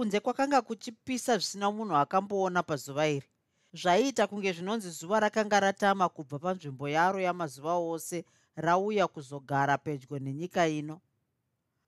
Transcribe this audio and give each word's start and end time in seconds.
kunze 0.00 0.20
kwakanga 0.20 0.62
kuchipisa 0.62 1.38
zvisina 1.38 1.70
munhu 1.70 1.96
akamboona 1.96 2.62
pazuva 2.62 3.08
iri. 3.08 3.28
Zvaiita 3.72 4.26
kunge 4.26 4.52
zvinonzi 4.52 4.90
zuva 4.90 5.20
rakanga 5.20 5.60
ratama 5.60 6.08
kubva 6.08 6.38
panzvimbo 6.38 6.88
yaro 6.88 7.20
yamazuva 7.20 7.74
ose 7.76 8.24
rauya 8.56 9.06
kuzogara 9.08 9.78
pedyo 9.78 10.18
nenyika 10.18 10.68
ino. 10.68 11.00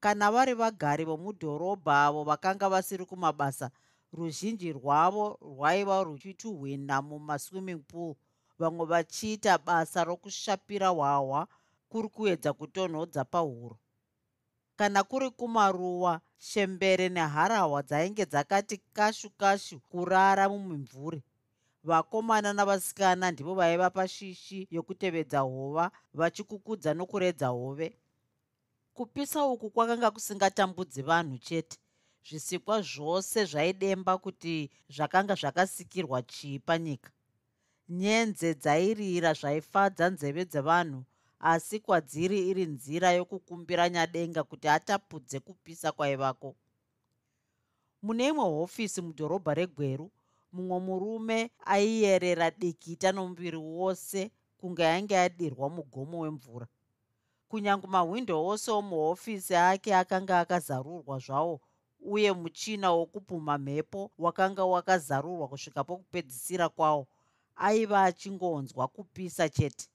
Kana 0.00 0.30
vari 0.30 0.54
vagari 0.54 1.04
vomudhorobha 1.04 2.04
avo 2.04 2.24
vakanga 2.24 2.68
vasiri 2.68 3.04
kumabasa 3.06 3.70
ruzhinji 4.12 4.72
rwavo 4.72 5.38
rwaiva 5.40 6.04
ruchituhwina 6.04 7.02
mumaswimming 7.02 7.80
pool. 7.88 8.14
Vamwe 8.58 8.86
vachiita 8.86 9.58
basa 9.58 10.04
rokushapira 10.04 10.88
hwahwa 10.88 11.48
kuri 11.88 12.08
kuedza 12.08 12.52
kutonhodza 12.52 13.24
pahuro. 13.24 13.78
Kana 14.76 15.02
kuri 15.02 15.30
kumaruwa 15.30 16.20
shembere 16.48 17.08
neharahwa 17.08 17.82
dzainge 17.82 18.24
dzakati 18.26 18.76
kashu 18.96 19.30
kashu 19.30 19.80
kurara 19.90 20.48
mumimvuri. 20.48 21.22
Vakomana 21.84 22.52
navasikana 22.52 23.30
ndivo 23.30 23.54
vaiva 23.54 23.90
pashishi 23.90 24.68
yokutevedza 24.70 25.40
hova 25.40 25.90
vachikukudza 26.14 26.94
nokuredza 26.94 27.48
hove. 27.48 27.88
Kupisa 28.94 29.44
uku 29.46 29.70
kwakanga 29.70 30.10
kusingatambudzi 30.10 31.02
vanhu 31.02 31.38
chete. 31.38 31.78
Zvisikwa 32.28 32.82
zvose 32.82 33.44
zvaidemba 33.44 34.18
kuti 34.18 34.70
zvakanga 34.94 35.34
zvakasikirwa 35.34 36.22
chii 36.22 36.58
panyika 36.58 37.10
nyenze 37.88 38.54
dzairira 38.54 39.32
zvaifadza 39.40 40.10
nzeve 40.10 40.44
dzevanhu 40.44 41.04
asi 41.42 41.80
kwadziri 41.80 42.38
iri 42.50 42.64
nzira 42.66 43.08
yokukumbira 43.18 43.84
nyadenga 43.94 44.42
kuti 44.44 44.68
atapudze 44.68 45.40
kupisa 45.40 45.92
kwaivako. 45.92 46.54
Mune 48.02 48.26
imwe 48.30 48.44
hofisi 48.44 49.02
mudhorobha 49.02 49.54
regweru 49.54 50.06
mumwe 50.52 50.78
murume 50.86 51.38
aiyerera 51.74 52.50
dikita 52.50 53.12
nomuviri 53.12 53.56
wose 53.56 54.30
kunge 54.58 54.84
ainge 54.86 55.16
adirwa 55.18 55.66
mugomo 55.76 56.16
wemvura. 56.20 56.66
Kunyange 57.48 57.86
mahwindo 57.86 58.34
ose 58.46 58.70
omuhofisi 58.70 59.54
ake 59.56 59.90
akanga 59.94 60.40
akazarurwa 60.40 61.18
zvawo 61.18 61.60
uye 62.00 62.32
muchina 62.32 62.92
wokupuma 62.92 63.58
mhepo 63.58 64.10
wakanga 64.18 64.64
wakazarurwa 64.64 65.48
kusvika 65.48 65.84
pokupedzisira 65.84 66.68
kwawo 66.68 67.06
aiva 67.56 68.02
achingonzwa 68.04 68.88
kupisa 68.88 69.48
chete 69.48 69.88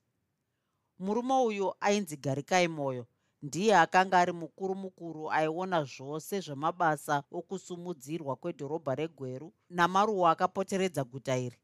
murume 1.00 1.34
uyu 1.34 1.73
ainzi 1.80 2.17
garikai 2.17 2.67
mwoyo 2.67 3.06
ndiye 3.42 3.78
akanga 3.78 4.20
ari 4.20 4.31
mukuru 4.31 4.76
mukuru 4.76 5.31
aiona 5.31 5.84
zvose 5.84 6.40
zvemabasa 6.40 7.24
okusumudzirwa 7.31 8.35
kwedhorobha 8.41 8.96
regweru 8.96 9.53
namaruwa 9.69 10.31
akapoteredza 10.31 11.03
guta 11.03 11.38
iri. 11.38 11.59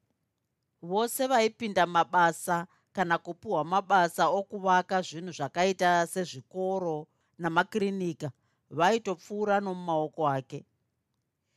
Vose 0.82 1.28
vaipinda 1.28 1.86
mabasa 1.86 2.68
kana 2.96 3.18
kupiwa 3.18 3.64
mabasa 3.64 4.24
okuvaka 4.40 5.02
zvinhu 5.02 5.32
zvakaita 5.38 6.08
sezvikoro 6.08 7.08
namakirinika 7.42 8.32
vaitopfuura 8.70 9.60
nomumaoko 9.60 10.28
ake. 10.30 10.66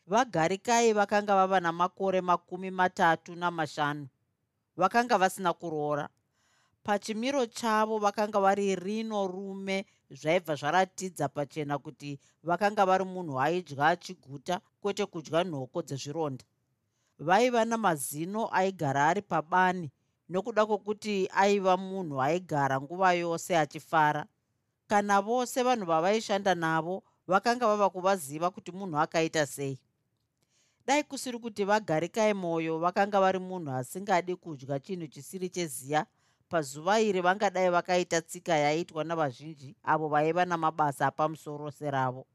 Vagarikai 0.07 0.93
vakanga 0.93 1.35
vava 1.35 1.61
namakore 1.61 2.21
makumi 2.21 2.71
matatu 2.71 3.37
namashanu. 3.37 4.09
Vakanga 4.77 5.19
vasina 5.19 5.53
kuroora 5.53 6.09
pachimiro 6.87 7.47
chavo 7.47 7.99
vakanga 7.99 8.41
vari 8.41 8.77
rino 8.77 9.27
rume 9.27 9.87
zvaibva 10.11 10.55
zvaratidza 10.55 11.29
pachena 11.29 11.79
kuti 11.79 12.19
vakanga 12.43 12.87
vari 12.87 13.05
munhu 13.05 13.41
aidya 13.41 13.87
achiguta 13.87 14.61
kwete 14.81 15.07
kudya 15.07 15.45
nhoko 15.45 15.83
dzezvironda. 15.83 16.45
Vaiva 17.19 17.65
namazino 17.65 18.49
aigara 18.53 19.09
ari 19.09 19.23
pabani 19.23 19.91
nokuda 20.29 20.67
kwokuti 20.67 21.29
aiva 21.35 21.77
munhu 21.77 22.23
aigara 22.23 22.81
nguva 22.81 23.13
yose 23.13 23.59
achifara. 23.59 24.27
Kana 24.87 25.21
vose 25.21 25.63
vanhu 25.63 25.87
vavaishanda 25.87 26.55
navo 26.55 27.03
vakanga 27.27 27.67
vava 27.67 27.91
kuvaziva 27.91 28.51
kuti 28.51 28.73
munhu 28.73 28.99
akaita 28.99 29.47
sei. 29.47 29.79
Dai 30.87 31.03
kusiri 31.03 31.39
kuti 31.39 31.65
vagarikai 31.65 32.35
mwoyo 32.35 32.79
vakanga 32.79 33.21
vari 33.21 33.39
munhu 33.39 33.73
asingadi 33.73 34.37
kudya 34.37 34.79
chinhu 34.79 35.07
chisiri 35.07 35.49
cheziya 35.49 36.07
pazuva 36.49 37.01
iri 37.01 37.21
vangadai 37.21 37.71
vakaita 37.71 38.21
tsika 38.23 38.55
yaiitwa 38.57 39.05
navazhinji 39.05 39.77
avo 39.85 40.09
vaiva 40.09 40.45
namabasa 40.45 41.07
apamusoro 41.07 41.71
seravo. 41.71 42.27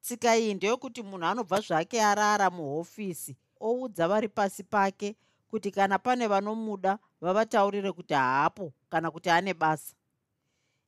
Tsika 0.00 0.36
iyi 0.36 0.54
ndeyokuti 0.54 1.02
munhu 1.02 1.26
anobva 1.26 1.60
zvake 1.60 2.02
arara 2.02 2.50
muhofisi 2.50 3.36
oudza 3.60 4.08
vari 4.08 4.28
pasi 4.28 4.62
pake 4.62 5.16
kuti 5.50 5.70
kana 5.70 5.98
pane 5.98 6.26
vanomuda 6.26 6.98
vavataurire 7.20 7.92
kuti 7.92 8.14
haapo 8.14 8.72
kana 8.90 9.10
kuti 9.10 9.30
ane 9.30 9.54
basa. 9.54 9.94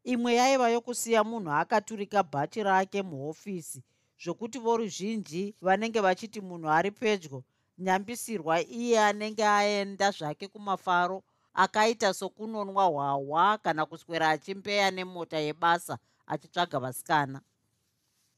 Imwe 0.05 0.35
yaiva 0.35 0.69
yokusiya 0.71 1.25
munhu 1.25 1.51
akaturika 1.53 2.23
bhachi 2.23 2.63
rake 2.63 3.03
muhofisi 3.03 3.83
zvokuti 4.23 4.59
voruzhinji 4.59 5.55
vanenge 5.61 6.01
vachiti 6.01 6.41
munhu 6.41 6.69
ari 6.71 6.91
pedyo 6.91 7.45
nyambisirwa 7.79 8.61
iye 8.63 9.01
anenge 9.01 9.45
aenda 9.47 10.11
zvake 10.11 10.49
kumafaro 10.49 11.23
akaita 11.55 12.15
sokunonwa 12.15 12.85
hwahwa 12.85 13.59
kana 13.59 13.87
kuswera 13.87 14.29
achimbeya 14.31 14.91
nemota 14.91 15.39
yebasa 15.39 15.99
achitsvaga 16.27 16.79
vasikana. 16.81 17.41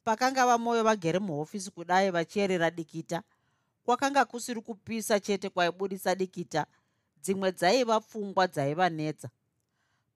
Pakanga 0.04 0.46
vamwoyo 0.46 0.84
vagere 0.84 1.18
muhofisi 1.18 1.70
kudai 1.70 2.10
vachiyerera 2.10 2.70
dikita 2.70 3.22
kwakanga 3.84 4.24
kusiri 4.24 4.60
kupisa 4.60 5.20
chete 5.20 5.48
kwaibudisa 5.50 6.14
dikita 6.14 6.66
dzimwe 7.22 7.52
dzaiva 7.52 8.00
pfungwa 8.00 8.46
dzaivanetsa 8.46 9.28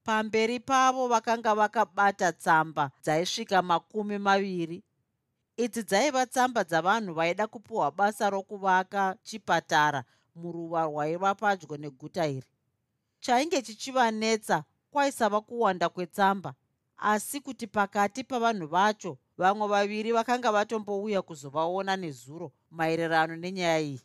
pamberi 0.04 0.60
pavo 0.60 1.08
vakanga 1.08 1.54
vakabata 1.54 2.32
tsamba 2.32 2.90
dzaisvika 3.02 3.62
makumi 3.62 4.18
maviri. 4.18 4.82
Idzi 5.56 5.82
dzaiva 5.82 6.26
tsamba 6.26 6.64
dzavanhu 6.64 7.14
vaida 7.14 7.46
kupiwa 7.46 7.90
basa 7.90 8.30
rokuvaka 8.30 9.16
chipatara 9.22 10.04
muruva 10.34 10.82
rwaiva 10.84 11.34
padyo 11.34 11.76
neguta 11.76 12.26
iri 12.26 12.46
chainge 13.20 13.62
chichivanetsa 13.62 14.64
kwaisava 14.90 15.40
kuwanda 15.40 15.88
kwetsamba. 15.88 16.54
Asi 16.96 17.40
kuti 17.40 17.66
pakati 17.66 18.24
pavanhu 18.24 18.66
vacho 18.66 19.18
vamwe 19.38 19.66
vaviri 19.68 20.12
vakanga 20.12 20.52
vatombouya 20.52 21.22
kuzovaona 21.22 21.96
nezuro 21.96 22.52
maererano 22.70 23.36
nenyaya 23.36 23.80
iyi. 23.80 24.00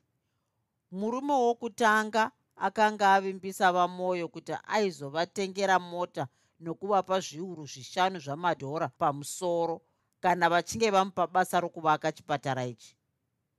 Murume 0.91 1.33
wokutanga 1.33 2.31
akanga 2.55 3.13
avimbisa 3.13 3.71
vamwoyo 3.71 4.27
kuti 4.27 4.53
aizovatengera 4.67 5.79
mota 5.79 6.27
nokuvapa 6.59 7.19
zviuru 7.19 7.65
zvishanu 7.65 8.19
zvamadhora 8.19 8.87
pamusoro 8.99 9.81
kana 10.21 10.49
vachinge 10.49 10.89
vamupa 10.91 11.27
basa 11.27 11.59
rokuvaka 11.59 12.11
chipatara 12.11 12.65
ichi 12.65 12.95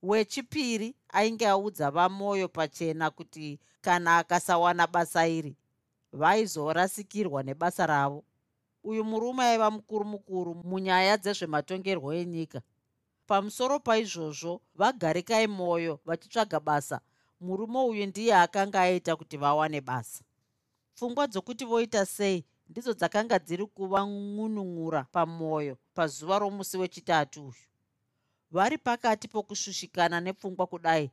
wechipiri 0.05 0.95
ainge 1.09 1.47
audza 1.49 1.91
vamwoyo 1.91 2.49
pachena 2.49 3.11
kuti 3.11 3.61
kana 3.81 4.19
akasawana 4.19 4.87
basa 4.87 5.27
iri 5.29 5.57
vaizorasikirwa 6.13 7.43
nebasa 7.43 7.87
ravo. 7.87 8.25
Uyu 8.85 9.05
murume 9.05 9.43
aiva 9.45 9.71
mukuru 9.71 10.05
mukuru 10.05 10.55
munyaya 10.55 11.17
dzezvematongerwo 11.17 12.13
enyika. 12.15 12.61
Pamusoro 13.27 13.81
paizvozvo 13.81 14.61
vagarikai 14.75 15.47
mwoyo 15.47 16.01
vachitsvaga 16.05 16.61
basa. 16.61 17.01
Murume 17.41 17.79
uyu 17.79 18.07
ndiye 18.07 18.35
akanga 18.37 18.81
aita 18.81 19.17
kuti 19.17 19.37
vawane 19.37 19.81
basa. 19.81 20.25
Pfungwa 20.95 21.27
dzokuti 21.27 21.65
voita 21.65 22.07
sei 22.07 22.45
ndidzo 22.69 22.93
dzakanga 22.95 23.39
dziri 23.39 23.67
kuvangunun'ura 23.67 25.05
pamwoyo 25.13 25.77
pazuva 25.95 26.39
romusi 26.39 26.77
wechitatu 26.79 27.43
uyu 27.43 27.74
vari 28.55 28.79
pakati 28.79 29.29
pokushushikana 29.29 30.21
nepfungwa 30.21 30.67
kudai. 30.67 31.11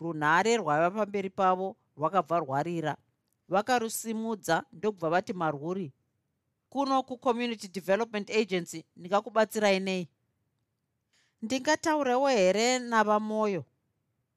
Runhare 0.00 0.56
rwaiva 0.56 0.90
pamberi 0.90 1.30
pavo 1.30 1.76
rwakabva 1.96 2.38
rwarira. 2.38 2.96
Vakarusimudza 3.48 4.64
ndokubva 4.72 5.10
vati 5.10 5.32
marwuri 5.32 5.92
kuno 6.70 7.02
kucommunity 7.02 7.68
development 7.68 8.30
agency 8.30 8.84
ndingakubatsirai 8.96 9.80
nei? 9.80 10.08
Ndingataurewo 11.42 12.28
here 12.28 12.78
navamwoyo 12.78 13.64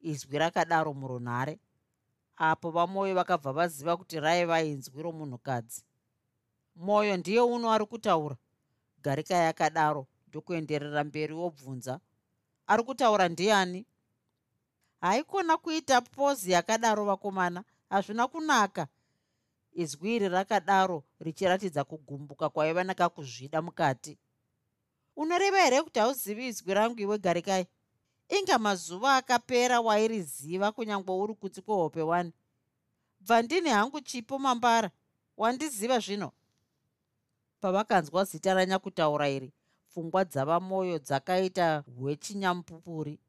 izwi 0.01 0.37
rakadaro 0.37 0.93
murunhare. 0.93 1.59
Apo 2.37 2.71
vamwoyo 2.71 3.15
vakabva 3.15 3.53
vaziva 3.53 3.97
kuti 3.97 4.19
raiva 4.19 4.61
inzwi 4.63 5.01
romunhukadzi. 5.01 5.83
Mwoyo 6.75 7.17
ndiye 7.17 7.41
uno 7.41 7.71
ari 7.71 7.85
kutaura. 7.85 8.37
Garikai 9.03 9.47
akadaro 9.47 10.07
ndokuenderera 10.27 11.03
mberi 11.03 11.33
wobvunza 11.33 11.99
ari 12.67 12.83
kutaura 12.83 13.29
ndiani? 13.29 13.85
Haikona 15.01 15.57
kuita 15.57 16.01
pozi 16.01 16.51
yakadaro 16.51 17.05
vakomana. 17.05 17.63
Hazvina 17.89 18.27
kunaka. 18.27 18.87
Izwi 19.73 20.15
iri 20.15 20.29
rakadaro 20.29 21.03
richiratidza 21.19 21.83
kugumbuka 21.83 22.49
kwaiva 22.49 22.83
nakakuzvida 22.83 23.61
mukati. 23.61 24.17
Unoreva 25.15 25.61
here 25.63 25.81
kuti 25.81 25.99
hauzivi 25.99 26.47
izwi 26.47 26.73
rangu? 26.73 26.99
Iwe 26.99 27.17
garikai. 27.17 27.67
Inga 28.29 28.59
mazuva 28.59 29.15
akapera 29.15 29.81
wairiziva 29.81 30.71
kunyange 30.71 31.11
uri 31.11 31.33
kuti 31.33 31.61
kwehope 31.61 32.01
wani 32.01 32.33
bva 33.19 33.41
ndini 33.41 33.69
hangu 33.69 34.01
chipo 34.01 34.39
mambara. 34.39 34.91
Wandiziva 35.37 35.99
zvino? 35.99 36.31
Pavakanzwa 37.61 38.23
zita 38.23 38.53
ranyakutaura 38.53 39.29
iri 39.29 39.53
pfungwa 39.97 40.25
dzavamwoyo 40.25 40.99
dzakaita 40.99 41.83
hwechinyamupupuri 41.97 43.19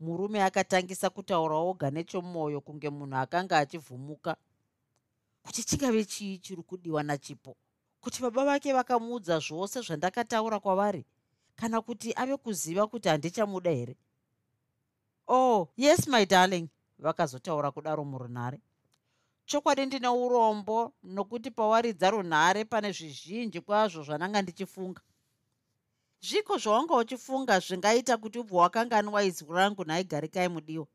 murume 0.00 0.42
akatangisa 0.42 1.10
kutaura 1.10 1.56
oga 1.56 1.90
nechomwoyo 1.90 2.60
kunge 2.60 2.90
munhu 2.90 3.16
akanga 3.16 3.58
achivhumuka 3.58 4.36
kuti 5.42 5.64
chingave 5.64 6.04
chii 6.04 6.38
chiri 6.38 6.62
kudiwa 6.62 7.02
nachipo 7.02 7.56
kuti 8.00 8.22
baba 8.22 8.44
vake 8.44 8.72
vakamuudza 8.72 9.38
zvose 9.38 9.80
zvandakataura 9.80 10.60
kwavari 10.60 11.04
kana 11.56 11.80
kuti 11.80 12.14
ave 12.16 12.36
kuziva 12.36 12.86
kuti 12.86 13.08
handichamuda 13.08 13.70
here. 13.70 13.96
Oh 15.26 15.68
yes 15.76 16.06
my 16.06 16.26
darling 16.26 16.68
vakazotaura 16.98 17.70
kudaro 17.70 18.04
murunhare. 18.04 18.60
Chokwadi 19.46 19.86
ndine 19.86 20.08
urombo 20.08 20.92
nokuti 21.02 21.50
pawaridza 21.50 22.10
runhare 22.10 22.64
pane 22.64 22.92
zvizhinji 22.92 23.60
kwazvo 23.60 24.02
zvananga 24.02 24.42
ndichifunga 24.42 25.02
zviko 26.26 26.58
zvawanga 26.58 26.94
uchifunga 26.96 27.60
zvingaita 27.60 28.16
kuti 28.16 28.38
ubva 28.38 28.56
wakanganwa 28.62 29.22
izwi 29.24 29.52
rangu 29.54 29.84
nhaigarikai 29.84 30.48
mudiwa 30.48 30.86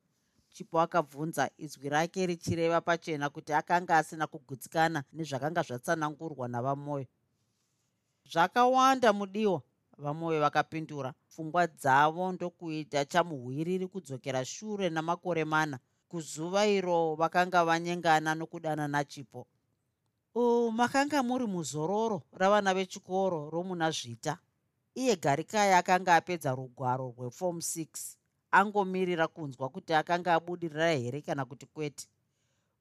chipo 0.54 0.82
akabvunza 0.82 1.50
izwi 1.58 1.90
rake 1.90 2.26
richireva 2.26 2.82
pachena 2.82 3.30
kuti 3.30 3.54
akanga 3.54 3.98
asina 3.98 4.28
kugutsikana 4.28 5.04
nezvakanga 5.14 5.62
zvatsanangurwa 5.68 6.48
navamwoyo 6.48 7.08
zvakawanda 8.32 9.14
mudiwa 9.14 9.62
vamwoyo 9.98 10.40
vakapindura. 10.42 11.14
Pfungwa 11.30 11.68
dzavo 11.68 12.32
ndokuita 12.32 13.06
chamuhwiriri 13.06 13.88
kudzokera 13.88 14.46
shure 14.46 14.90
namakore 14.90 15.46
mana. 15.46 15.80
Kuzuva 16.10 16.68
iro 16.68 17.16
vakanga 17.16 17.66
vanyengana 17.66 18.36
nokudana 18.36 18.88
nachipo. 18.88 19.48
U 20.36 20.72
makanga 20.72 21.24
muri 21.24 21.46
muzororo 21.46 22.22
ravana 22.32 22.74
vechikoro 22.74 23.50
romuna 23.50 23.92
zvita 23.92 24.38
iye 24.96 25.16
garikai 25.16 25.74
akanga 25.74 26.16
apedza 26.16 26.52
rugwaro 26.56 27.14
rweform 27.18 27.58
6 27.58 28.16
angomirira 28.52 29.28
kunzwa 29.28 29.70
kuti 29.70 29.94
akanga 29.94 30.34
abudirira 30.34 30.92
here 30.94 31.22
kana 31.22 31.46
kuti 31.46 31.66
kwete. 31.66 32.08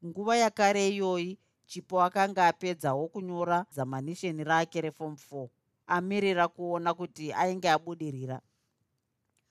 Nguva 0.04 0.36
yakare 0.36 0.88
iyoyi 0.88 1.38
chipo 1.66 2.02
akanga 2.02 2.46
apedzawo 2.48 3.08
kunyora 3.08 3.66
zamanisheni 3.70 4.44
rake 4.44 4.80
reform 4.80 5.14
4 5.32 5.48
amirira 5.86 6.48
kuona 6.48 6.94
kuti 6.94 7.32
ainge 7.32 7.70
abudirira. 7.70 8.40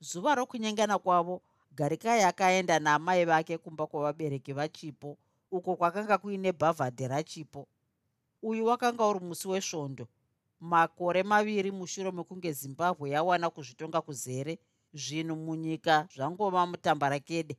Zuva 0.00 0.34
rokunyengana 0.34 0.98
kwavo 0.98 1.42
garikai 1.74 2.22
akaenda 2.22 2.78
naamai 2.78 3.24
vake 3.24 3.58
kumba 3.58 3.86
kwavabereki 3.86 4.52
vachipo 4.52 5.18
uko 5.50 5.76
kwakanga 5.76 6.18
kuine 6.18 6.52
bhavhadhe 6.52 7.08
rachipo. 7.08 7.68
Uyu 8.42 8.66
wakanga 8.66 9.06
uri 9.06 9.20
musi 9.20 9.48
wesvondo 9.48 10.08
makore 10.62 11.22
maviri 11.22 11.70
mushure 11.70 12.10
mekunge 12.10 12.52
zimbabwe 12.52 13.10
yawana 13.10 13.50
kuzvitonga 13.50 14.00
kuzere 14.00 14.58
zvinhu 14.94 15.36
munyika 15.36 16.06
zvangova 16.14 16.66
mutambarakede. 16.66 17.58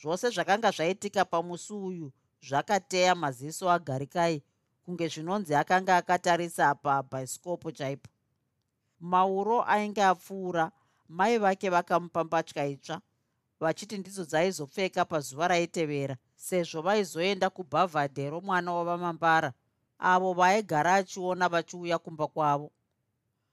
Zvose 0.00 0.30
zvakanga 0.30 0.70
zvaitika 0.70 1.24
pamusi 1.24 1.72
uyu 1.72 2.12
zvakateya 2.48 3.14
maziso 3.14 3.70
agarikai 3.70 4.42
kunge 4.84 5.08
zvinonzi 5.08 5.54
akanga 5.54 5.96
akatarisa 5.96 6.74
pabhaisikopo 6.74 7.70
chaipo. 7.72 8.10
Mauro 9.00 9.64
ainge 9.66 10.02
apfuura 10.02 10.70
mai 11.08 11.38
vake 11.38 11.70
vakamupa 11.70 12.24
mbatya 12.24 12.66
itsva 12.66 13.00
vachiti 13.60 13.98
ndidzo 13.98 14.24
dzaizopfeka 14.24 15.04
pazuva 15.04 15.48
raitevera 15.48 16.16
sezvo 16.36 16.82
vaizoenda 16.82 17.50
kubhavhadhe 17.50 18.30
romwana 18.30 18.72
wavamambara 18.72 19.52
avo 19.98 20.32
vaaigara 20.32 20.94
achiona 20.94 21.48
vachiuya 21.48 21.98
kumba 21.98 22.26
kwavo. 22.26 22.70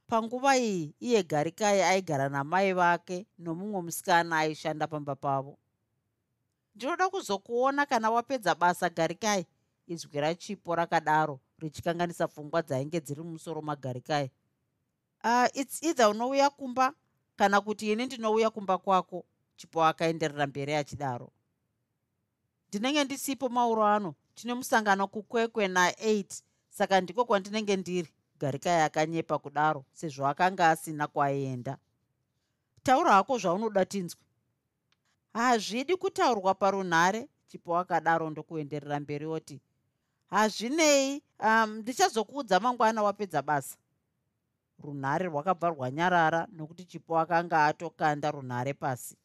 Panguva 0.07 0.57
iyi 0.57 0.93
iye 0.99 1.23
garikai 1.23 1.81
aigara 1.81 2.29
namai 2.29 2.73
vake 2.73 3.25
nomumwe 3.39 3.81
musikana 3.81 4.37
aishanda 4.39 4.87
pamba 4.87 5.15
pavo. 5.15 5.57
Ndinoda 6.75 7.09
kuzokuona 7.09 7.85
kana 7.85 8.11
wapedza 8.11 8.55
basa 8.55 8.89
garikai 8.89 9.45
izwi 9.87 10.19
rachipo 10.21 10.75
rakadaro 10.75 11.39
richikanganisa 11.59 12.27
pfungwa 12.27 12.61
dzainge 12.61 12.99
dziri 12.99 13.21
mumusoro 13.21 13.61
magarikai 13.61 14.31
uh, 15.23 15.47
its 15.53 15.83
either 15.83 16.07
unouya 16.09 16.49
kumba 16.49 16.93
kana 17.35 17.61
kuti 17.61 17.91
ini 17.91 18.05
ndinouya 18.05 18.49
kumba 18.49 18.77
kwako 18.77 19.25
chipo 19.55 19.83
akaenderera 19.85 20.47
mberi 20.47 20.73
achidaro. 20.75 21.31
Ndinenge 22.69 23.03
ndisipo 23.03 23.49
mauro 23.49 23.85
ano 23.85 24.15
tine 24.35 24.53
musangano 24.53 25.07
kukwekwe 25.07 25.67
na8 25.67 26.41
saka 26.69 27.01
ndiko 27.01 27.25
kwandinenge 27.25 27.75
ndiri. 27.77 28.09
Garikai 28.39 28.81
akanyepa 28.81 29.39
kudaro 29.39 29.85
sezvo 29.93 30.27
akanga 30.27 30.69
asina 30.69 31.07
kwaenda. 31.07 31.77
Taura 32.83 33.13
hako 33.13 33.37
zvaunoda 33.37 33.85
tinzwi 33.85 34.21
hazvidi 35.33 35.95
kutaurwa 35.95 36.53
parunhare 36.55 37.27
chipo 37.47 37.77
akadaro 37.77 38.29
ndokuenderera 38.29 38.99
mberi 38.99 39.25
oti 39.25 39.61
hazvinei 40.29 41.21
um, 41.39 41.69
ndichazokuudza 41.77 42.59
mangwana 42.59 43.03
wapedza 43.03 43.41
basa. 43.41 43.77
Runhare 44.83 45.25
rwakabva 45.25 45.69
rwanyarara 45.69 46.47
nokuti 46.51 46.85
chipo 46.85 47.19
akanga 47.19 47.65
atokanda 47.65 48.31
runhare 48.31 48.73
pasi. 48.73 49.17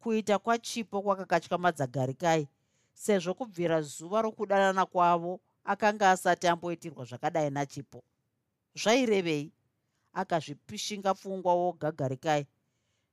Kuita 0.00 0.38
kwachipo 0.38 1.02
kwakakatyamadza 1.02 1.86
garikai 1.86 2.48
sezvo 2.94 3.34
kubvira 3.34 3.82
zuva 3.82 4.22
rokudanana 4.22 4.86
kwavo 4.86 5.40
akanga 5.64 6.10
asati 6.10 6.48
amboitirwa 6.48 7.04
zvakadai 7.04 7.50
nachipo. 7.50 8.02
Zvairevei? 8.74 9.52
Akazvipishinga 10.14 11.14
pfungwa 11.14 11.54
woga 11.54 11.92
garikai 11.92 12.46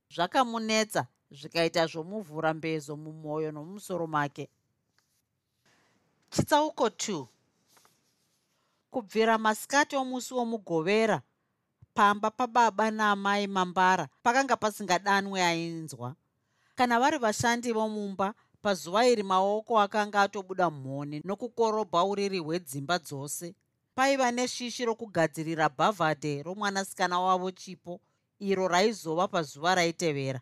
zvakamunetsa 0.09 1.07
zvikaita 1.31 1.87
zvomuvhura 1.87 2.53
mbezo 2.53 2.95
mumwoyo 2.95 3.51
nomumusoro 3.51 4.07
make. 4.07 4.49
Chitsauko 6.29 6.87
2 6.87 7.27
kubvira 8.91 9.37
masikati 9.37 9.95
omusi 9.95 10.33
womugovera 10.33 11.21
pamba 11.93 12.31
pababa 12.31 12.91
naamai 12.91 13.47
mambara 13.47 14.09
pakanga 14.23 14.55
pasingadanwe 14.57 15.43
ainzwa. 15.43 16.15
Kana 16.75 16.99
vari 16.99 17.17
vashandi 17.17 17.71
vomumba 17.73 18.33
pazuva 18.61 19.07
iri 19.07 19.23
maoko 19.23 19.79
akanga 19.79 20.21
atobuda 20.21 20.69
mhoni 20.69 21.21
nokukorobha 21.25 22.03
uriri 22.03 22.39
hwedzimba 22.39 22.99
dzose. 22.99 23.55
Paiva 23.95 24.31
neshishi 24.31 24.85
rokugadzirira 24.85 25.69
bhavhadhe 25.69 26.43
romwanasikana 26.43 27.19
wavo 27.19 27.51
chipo 27.51 27.99
iro 28.39 28.67
raizova 28.67 29.27
pazuva 29.27 29.75
raitevera. 29.75 30.41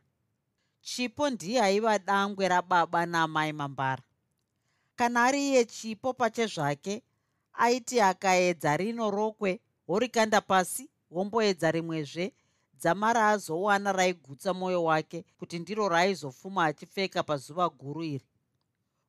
Chipo 0.81 1.29
ndiye 1.29 1.61
aiva 1.61 1.99
dangwe 1.99 2.47
rababa 2.47 3.05
naamai 3.05 3.53
mambara. 3.53 4.03
Kana 4.95 5.23
ari 5.23 5.49
iye 5.49 5.65
chipo 5.65 6.13
pache 6.13 6.45
zvake 6.47 7.03
aiti 7.53 8.01
akaedza 8.01 8.77
rino 8.77 9.11
rokwe 9.11 9.59
worikanda 9.87 10.41
pasi 10.41 10.89
womboedza 11.11 11.71
rimwezve 11.71 12.33
dzamara 12.79 13.29
azowana 13.29 13.91
raigutsa 13.91 14.53
mwoyo 14.53 14.83
wake 14.83 15.25
kuti 15.39 15.59
ndiro 15.59 15.89
raaizofuma 15.89 16.65
achipfeka 16.65 17.23
pazuva 17.23 17.69
guru 17.69 18.03
iri. 18.03 18.25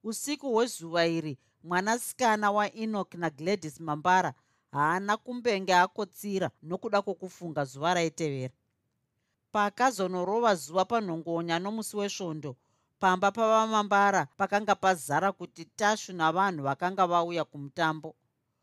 Usiku 0.04 0.52
hwezuva 0.52 1.06
iri 1.06 1.38
mwanasikana 1.64 2.50
waenok 2.50 3.14
nagladys 3.14 3.80
mambara 3.80 4.34
haana 4.72 5.16
kumbenge 5.16 5.75
akotsira 5.75 6.50
nokuda 6.62 7.02
kwokufunga 7.02 7.64
zuva 7.64 7.94
raitevera. 7.94 8.54
Pakazonorova 9.52 10.54
zuva 10.54 10.84
panhongonya 10.84 11.58
nomusi 11.58 11.96
wesvondo 11.96 12.56
pamba 13.00 13.30
pavamambara 13.32 14.26
pakanga 14.37 14.75
pazara 14.75 15.32
kuti 15.32 15.64
tashu 15.64 16.12
navanhu 16.12 16.62
vakanga 16.62 17.06
vauya 17.06 17.44
kumutambo. 17.44 18.14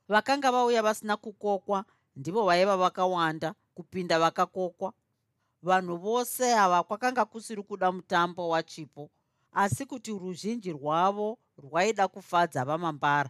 Vakanga 0.07 0.51
vauya 0.51 0.81
vasina 0.83 1.17
kukokwa 1.17 1.85
ndivo 2.15 2.45
vaiva 2.45 2.77
vakawanda 2.77 3.53
kupinda 3.75 4.19
vakakokwa. 4.19 4.93
Vanhu 5.63 5.97
vose 5.97 6.53
ava 6.53 6.83
kwakanga 6.83 7.25
kusiri 7.25 7.63
kuda 7.63 7.91
mutambo 7.91 8.49
wachipo 8.49 9.09
asi 9.55 9.85
kuti 9.85 10.11
ruzhinji 10.11 10.71
rwavo 10.71 11.37
rwaida 11.57 12.07
kufadza 12.07 12.65
vamambara. 12.65 13.29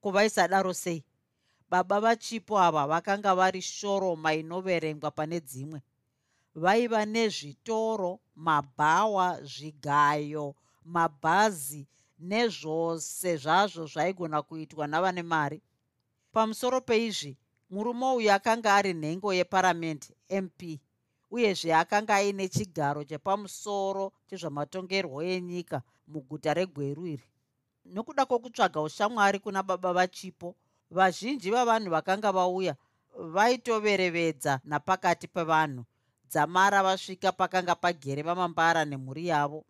Kuvaisadaro 0.00 0.74
sei? 0.74 1.04
Baba 1.70 2.00
vachipo 2.00 2.58
ava 2.58 2.86
vakanga 2.86 3.34
vari 3.34 3.62
shoroma 3.62 4.34
inoverengwa 4.34 5.10
pane 5.10 5.40
dzimwe. 5.40 5.82
Vaiva 6.54 7.06
nezvitoro 7.06 8.20
mabhawa 8.36 9.42
zvigayo 9.42 10.54
mabhazi 10.84 11.86
nezvose 12.18 13.36
zvazvo 13.36 13.86
zvaigona 13.86 14.42
kuitwa 14.42 14.86
navane 14.86 15.22
mari. 15.22 15.62
Pamusoro 16.32 16.80
peizvi 16.80 17.36
murume 17.72 18.06
uyu 18.06 18.32
akanga 18.32 18.74
ari 18.74 18.92
nhengo 18.94 19.34
yeparamende 19.34 20.06
mp 20.44 20.60
uyezve 21.30 21.74
akanga 21.74 22.14
aine 22.14 22.48
chigaro 22.48 23.00
chepamusoro 23.04 24.12
chezvamatongerwo 24.28 25.22
enyika 25.24 25.82
muguta 26.06 26.54
regweru 26.54 27.06
iri. 27.06 27.26
Nokuda 27.84 28.26
kwokutsvaga 28.26 28.80
ushamwari 28.80 29.38
kuna 29.38 29.62
baba 29.62 29.92
vachipo 29.92 30.54
vazhinji 30.90 31.50
vavanhu 31.50 31.90
vakanga 31.90 32.32
vauya 32.32 32.76
vaitoverevedza 33.34 34.60
napakati 34.64 35.28
pevanhu 35.28 35.84
dzamara 36.30 36.82
vasvika 36.82 37.32
pakanga 37.32 37.74
pagere 37.74 38.22
vamambara 38.22 38.84
nemhuri 38.84 39.26
yavo. 39.26 39.64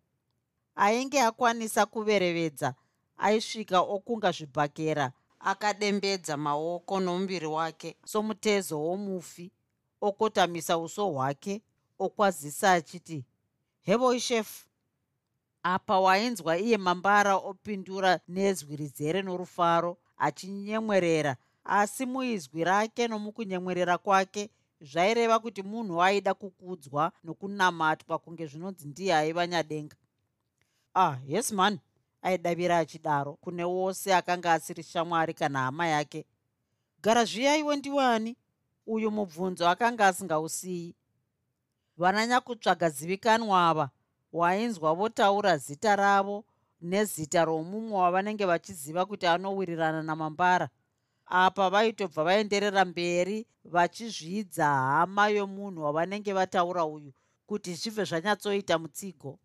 Ainge 0.74 1.20
akwanisa 1.20 1.86
kuverevedza 1.86 2.74
aisvika 3.18 3.80
okunga 3.80 4.30
zvibhakera 4.32 5.12
akadembedza 5.44 6.36
maoko 6.36 7.00
nomumbiri 7.00 7.46
wake 7.46 7.96
somutezo 8.04 8.80
womufi 8.82 9.50
okotamisa 10.00 10.78
uso 10.78 11.06
hwake 11.10 11.62
okwazisa 11.98 12.72
achiti 12.72 13.24
hevoi 13.82 14.20
shefu 14.20 14.66
apa 15.62 16.00
wainzwa 16.00 16.58
iye 16.58 16.76
mambara 16.78 17.36
opindura 17.36 18.20
nezwi 18.28 18.76
rizere 18.76 19.22
norufaro 19.22 19.98
achinyemwerera 20.18 21.36
asi 21.64 22.06
muizwi 22.06 22.64
rake 22.64 23.08
nomukunyemwerera 23.08 23.98
kwake 23.98 24.50
zvaireva 24.80 25.38
kuti 25.38 25.62
munhu 25.62 26.02
aida 26.02 26.34
kukudzwa 26.34 27.12
nokunamatwa 27.24 28.18
kunge 28.18 28.46
zvinonzi 28.46 28.88
ndiye 28.88 29.14
aiva 29.14 29.46
nyadenga. 29.46 29.96
Ah 30.94 31.16
yes 31.26 31.52
man 31.52 31.78
aidavira 32.22 32.78
achidaro. 32.78 33.32
Kune 33.32 33.64
wose 33.64 34.14
akanga 34.14 34.52
asiri 34.52 34.82
shamwari 34.82 35.34
kana 35.34 35.58
hama 35.58 35.86
yake. 35.86 36.26
Gara 37.02 37.24
zviyaiwe 37.24 37.76
ndiwani? 37.76 38.36
Uyu 38.86 39.10
mubvunzo 39.10 39.68
akanga 39.68 40.06
asingausiyi 40.06 40.94
vananyakutsvaga 41.96 42.90
zivikanwa 42.90 43.68
ava 43.68 43.90
wainzwa 44.32 44.94
votaura 44.94 45.56
zita 45.58 45.96
ravo 45.96 46.44
nezita 46.80 47.44
romumwe 47.44 47.98
wavanenge 47.98 48.44
vachiziva 48.44 49.06
kuti 49.06 49.26
anowirirana 49.26 50.02
namambara. 50.02 50.68
Apa 51.26 51.70
vaitobva 51.70 52.24
vaenderera 52.24 52.84
mberi 52.84 53.46
vachizvidza 53.64 54.66
hama 54.66 55.28
yomunhu 55.28 55.84
wavanenge 55.84 56.32
vataura 56.32 56.84
uyu 56.84 57.12
kuti 57.46 57.74
zvibve 57.74 58.04
zvanyatsoita 58.04 58.78
mutsigo. 58.78 59.38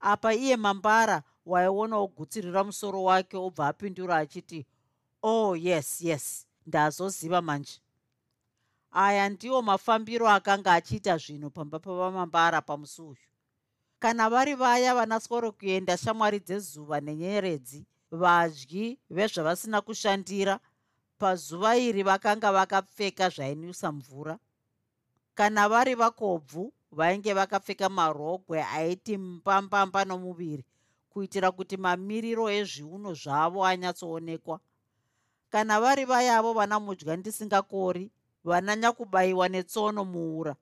Apa 0.00 0.34
iye 0.34 0.56
mambara 0.56 1.22
waionawo 1.46 2.06
gutsirira 2.06 2.64
musoro 2.64 3.02
wake 3.02 3.36
obva 3.36 3.68
apindura 3.68 4.16
achiti 4.16 4.66
oh 5.22 5.56
yes 5.56 6.00
yes 6.00 6.46
ndazoziva 6.66 7.42
manje. 7.42 7.80
Aya 8.92 9.28
ndiwo 9.28 9.62
mafambiro 9.62 10.28
akanga 10.28 10.72
achiita 10.72 11.16
zvinhu 11.18 11.50
pamba 11.50 11.78
pavamambara 11.78 12.60
pamusi 12.62 13.02
uyu 13.02 13.26
kana 13.98 14.30
vari 14.30 14.54
vaya 14.54 14.94
vanaswaro 14.94 15.52
kuenda 15.52 15.96
shamwari 15.96 16.40
dzezuva 16.40 17.00
nenyeredzi 17.00 17.86
vadyi 18.10 18.98
vezvavasina 19.10 19.80
kushandira 19.80 20.60
pazuva 21.18 21.76
iri 21.76 22.02
vakanga 22.02 22.52
vakapfeka 22.52 23.28
zvainwisa 23.28 23.92
mvura. 23.92 24.38
Kana 25.34 25.68
vari 25.68 25.94
vakobvu 25.94 26.72
vainge 26.92 27.32
vakapfeka 27.34 27.88
marogwe 27.88 28.62
aiti 28.62 29.16
mbambamba 29.18 30.04
nomuviri 30.04 30.64
kuitira 31.14 31.48
kuti 31.52 31.76
mamiriro 31.76 32.50
ezviuno 32.50 33.14
zvavo 33.14 33.60
anyatsoonekwa. 33.64 34.60
Kana 35.52 35.80
vari 35.80 36.04
vayavo 36.04 36.52
vana 36.52 36.80
mudya 36.80 37.16
ndisingakori 37.16 38.10
vananyakubayiwa 38.44 39.48
netsono 39.48 40.04
muura. 40.04 40.56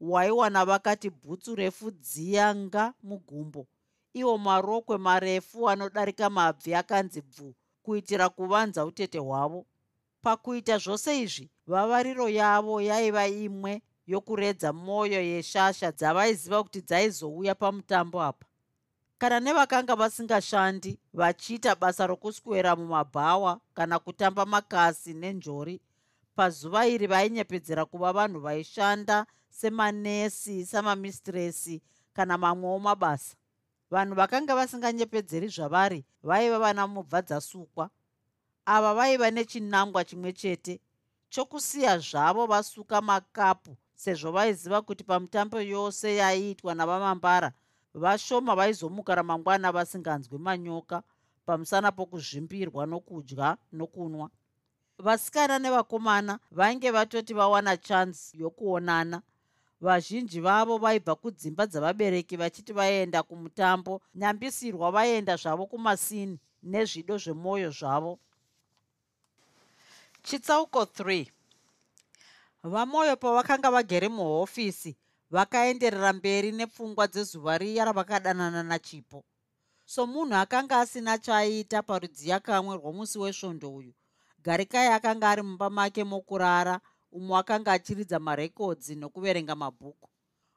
Waiwana 0.00 0.64
vakati 0.64 1.10
bhutsu 1.10 1.54
refu 1.54 1.90
dziyanga 1.90 2.94
mugumbo. 3.02 3.66
Iwo 4.12 4.38
marokwe 4.38 4.98
marefu 4.98 5.68
anodarika 5.70 6.30
mabvi 6.30 6.74
akanzi 6.74 7.20
bvu 7.22 7.54
kuitira 7.82 8.28
kuvanza 8.28 8.86
utete 8.86 9.18
hwavo. 9.18 9.66
Pakuita 10.22 10.78
zvose 10.78 11.20
izvi 11.22 11.50
vavariro 11.66 12.28
yavo 12.28 12.80
yaiva 12.80 13.28
imwe 13.28 13.82
yokuredza 14.06 14.72
mwoyo 14.72 15.20
yeshasha 15.22 15.92
dzavaiziva 15.92 16.62
kuti 16.62 16.80
dzaizouya 16.80 17.54
pamutambo 17.54 18.22
apa 18.22 18.47
kana 19.18 19.40
nevakanga 19.40 19.96
vasingashandi 19.96 20.98
vachiita 21.14 21.74
basa 21.74 22.06
rokuswera 22.06 22.76
mumabhawa 22.76 23.60
kana 23.74 23.98
kutamba 23.98 24.46
makasi 24.46 25.14
nenjori 25.14 25.80
pazuva 26.36 26.86
iri 26.86 27.06
vainyepedzera 27.06 27.84
kuva 27.84 28.12
vanhu 28.12 28.40
vaishanda 28.40 29.26
semanesi 29.50 30.66
samamistiresi 30.66 31.82
kana 32.12 32.38
mamwewo 32.38 32.78
mabasa. 32.78 33.36
Vanhu 33.90 34.14
vakanga 34.14 34.54
vasinganyepedzeri 34.54 35.48
zvavari 35.48 36.04
vaiva 36.22 36.58
vana 36.58 36.86
mubva 36.86 37.22
dzasukwa. 37.22 37.90
Ava 38.66 38.94
vaiva 38.94 39.30
nechinangwa 39.30 40.04
chimwe 40.04 40.32
chete 40.32 40.80
chokusiya 41.28 41.98
zvavo 41.98 42.46
vasuka 42.46 43.00
makapu 43.00 43.76
sezvo 43.94 44.32
vaiziva 44.32 44.82
kuti 44.82 45.04
pamutambo 45.04 45.60
yose 45.60 46.16
yaiitwa 46.16 46.74
navamambara 46.74 47.52
vashoma 47.98 48.54
vaizomuka 48.54 49.14
ramangwana 49.14 49.72
vasinganzwi 49.72 50.38
manyoka 50.38 51.02
pamusana 51.46 51.92
pokuzvimbirwa 51.92 52.86
nokudya 52.86 53.56
nokunwa. 53.72 54.30
Vasikana 54.98 55.58
nevakomana 55.58 56.38
vainge 56.50 56.90
vatoti 56.90 57.34
vawana 57.34 57.76
chansi 57.76 58.38
yokuonana. 58.40 59.22
Vazhinji 59.80 60.40
vavo 60.40 60.78
vaibva 60.78 61.14
kudzimba 61.14 61.66
dzavabereki 61.66 62.36
vachiti 62.36 62.72
vaenda 62.72 63.22
kumutambo 63.22 64.00
nyambisirwa 64.14 64.90
vaenda 64.90 65.36
zvavo 65.36 65.66
kumasini 65.66 66.38
nezvido 66.62 67.18
zvemwoyo 67.18 67.70
zvavo. 67.70 68.18
Chitsauko 70.22 70.82
3 70.82 71.26
vamwoyo 72.62 73.16
pavakanga 73.16 73.70
vagere 73.70 74.08
muhofisi 74.08 74.96
vakaenderera 75.30 76.12
mberi 76.12 76.52
nepfungwa 76.52 77.06
dzezuva 77.06 77.58
riya 77.58 77.84
ravakadanana 77.84 78.62
nachipo. 78.62 79.24
So 79.84 80.06
munhu 80.06 80.36
akanga 80.36 80.80
asina 80.80 81.18
chaaiita 81.18 81.82
parudziya 81.82 82.40
kamwe 82.40 82.76
rwomusi 82.76 83.18
wesvondo 83.18 83.74
uyu 83.74 83.92
garikai 84.44 84.88
akanga 84.88 85.30
ari 85.30 85.42
mumba 85.42 85.70
make 85.70 86.04
mokurara 86.04 86.80
umwe 87.12 87.38
akanga 87.38 87.72
achiridza 87.72 88.18
marekodzi 88.18 88.94
nokuverenga 88.96 89.54
mabhuku. 89.54 90.08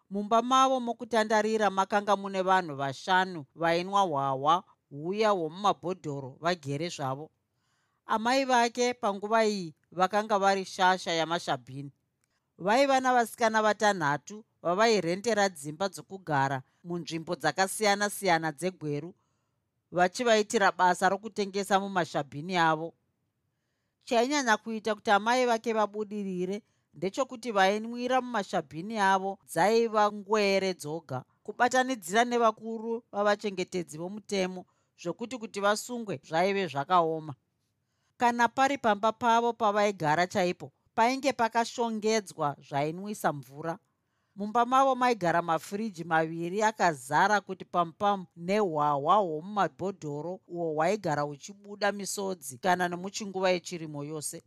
Mumba 0.09 0.41
mavo 0.41 0.79
mokutandarira 0.79 1.69
makanga 1.69 2.15
mune 2.15 2.41
vanhu 2.41 2.75
vashanu 2.75 3.45
vainwa 3.55 4.01
hwahwa 4.01 4.63
huya 4.89 5.29
hwomumabhodhoro 5.29 6.37
vagere 6.41 6.89
zvavo. 6.89 7.31
Amai 8.05 8.45
vake 8.45 8.93
panguva 8.93 9.45
iyi 9.45 9.75
vakanga 9.91 10.39
vari 10.39 10.65
shasha 10.65 11.11
yamashabhini. 11.13 11.91
Vaiva 12.57 12.99
navasikana 12.99 13.61
vatanhatu 13.61 14.45
vavairendera 14.63 15.49
dzimba 15.49 15.89
dzokugara 15.89 16.63
munzvimbo 16.83 17.35
dzakasiyana-siyana 17.35 18.51
dzegweru 18.51 19.13
vachivaitira 19.91 20.71
basa 20.71 21.09
rokutengesa 21.09 21.79
mumashabhini 21.79 22.57
avo. 22.57 22.93
Chainyanya 24.03 24.57
kuita 24.57 24.95
kuti 24.95 25.11
amai 25.11 25.45
vake 25.45 25.73
vabudirire 25.73 26.61
ndechokuti 26.93 27.51
vainwira 27.51 28.21
mumashabhini 28.21 28.99
avo 28.99 29.39
dzaiva 29.47 30.11
ngwere 30.11 30.73
dzoga. 30.73 31.23
Kubatanidzira 31.43 32.23
nevakuru 32.25 33.03
vavachengetedzi 33.11 33.97
vomutemo 33.97 34.65
zvokuti 35.01 35.37
kuti 35.37 35.59
vasungwe 35.59 36.19
zvaive 36.27 36.67
zvakaoma. 36.67 37.33
Kana 38.17 38.47
pari 38.47 38.77
pamba 38.77 39.11
pavo 39.11 39.53
pavaigara 39.53 40.27
chaipo 40.27 40.71
painge 40.95 41.33
pakashongedzwa 41.33 42.55
zvainwisa 42.67 43.33
mvura 43.33 43.79
mumba 44.35 44.65
mavo 44.65 44.95
maigara 44.95 45.41
mafiriji 45.41 46.03
maviri 46.03 46.63
akazara 46.63 47.41
kuti 47.41 47.65
pamupamu 47.65 48.25
nehwahwa 48.35 49.15
hwomumabhodhoro 49.15 50.39
uhwo 50.47 50.73
hwaigara 50.73 51.21
huchibuda 51.21 51.91
misodzi 51.91 52.57
kana 52.57 52.87
nemuchinguva 52.89 53.49
yechirimo 53.49 54.03
yose. 54.03 54.43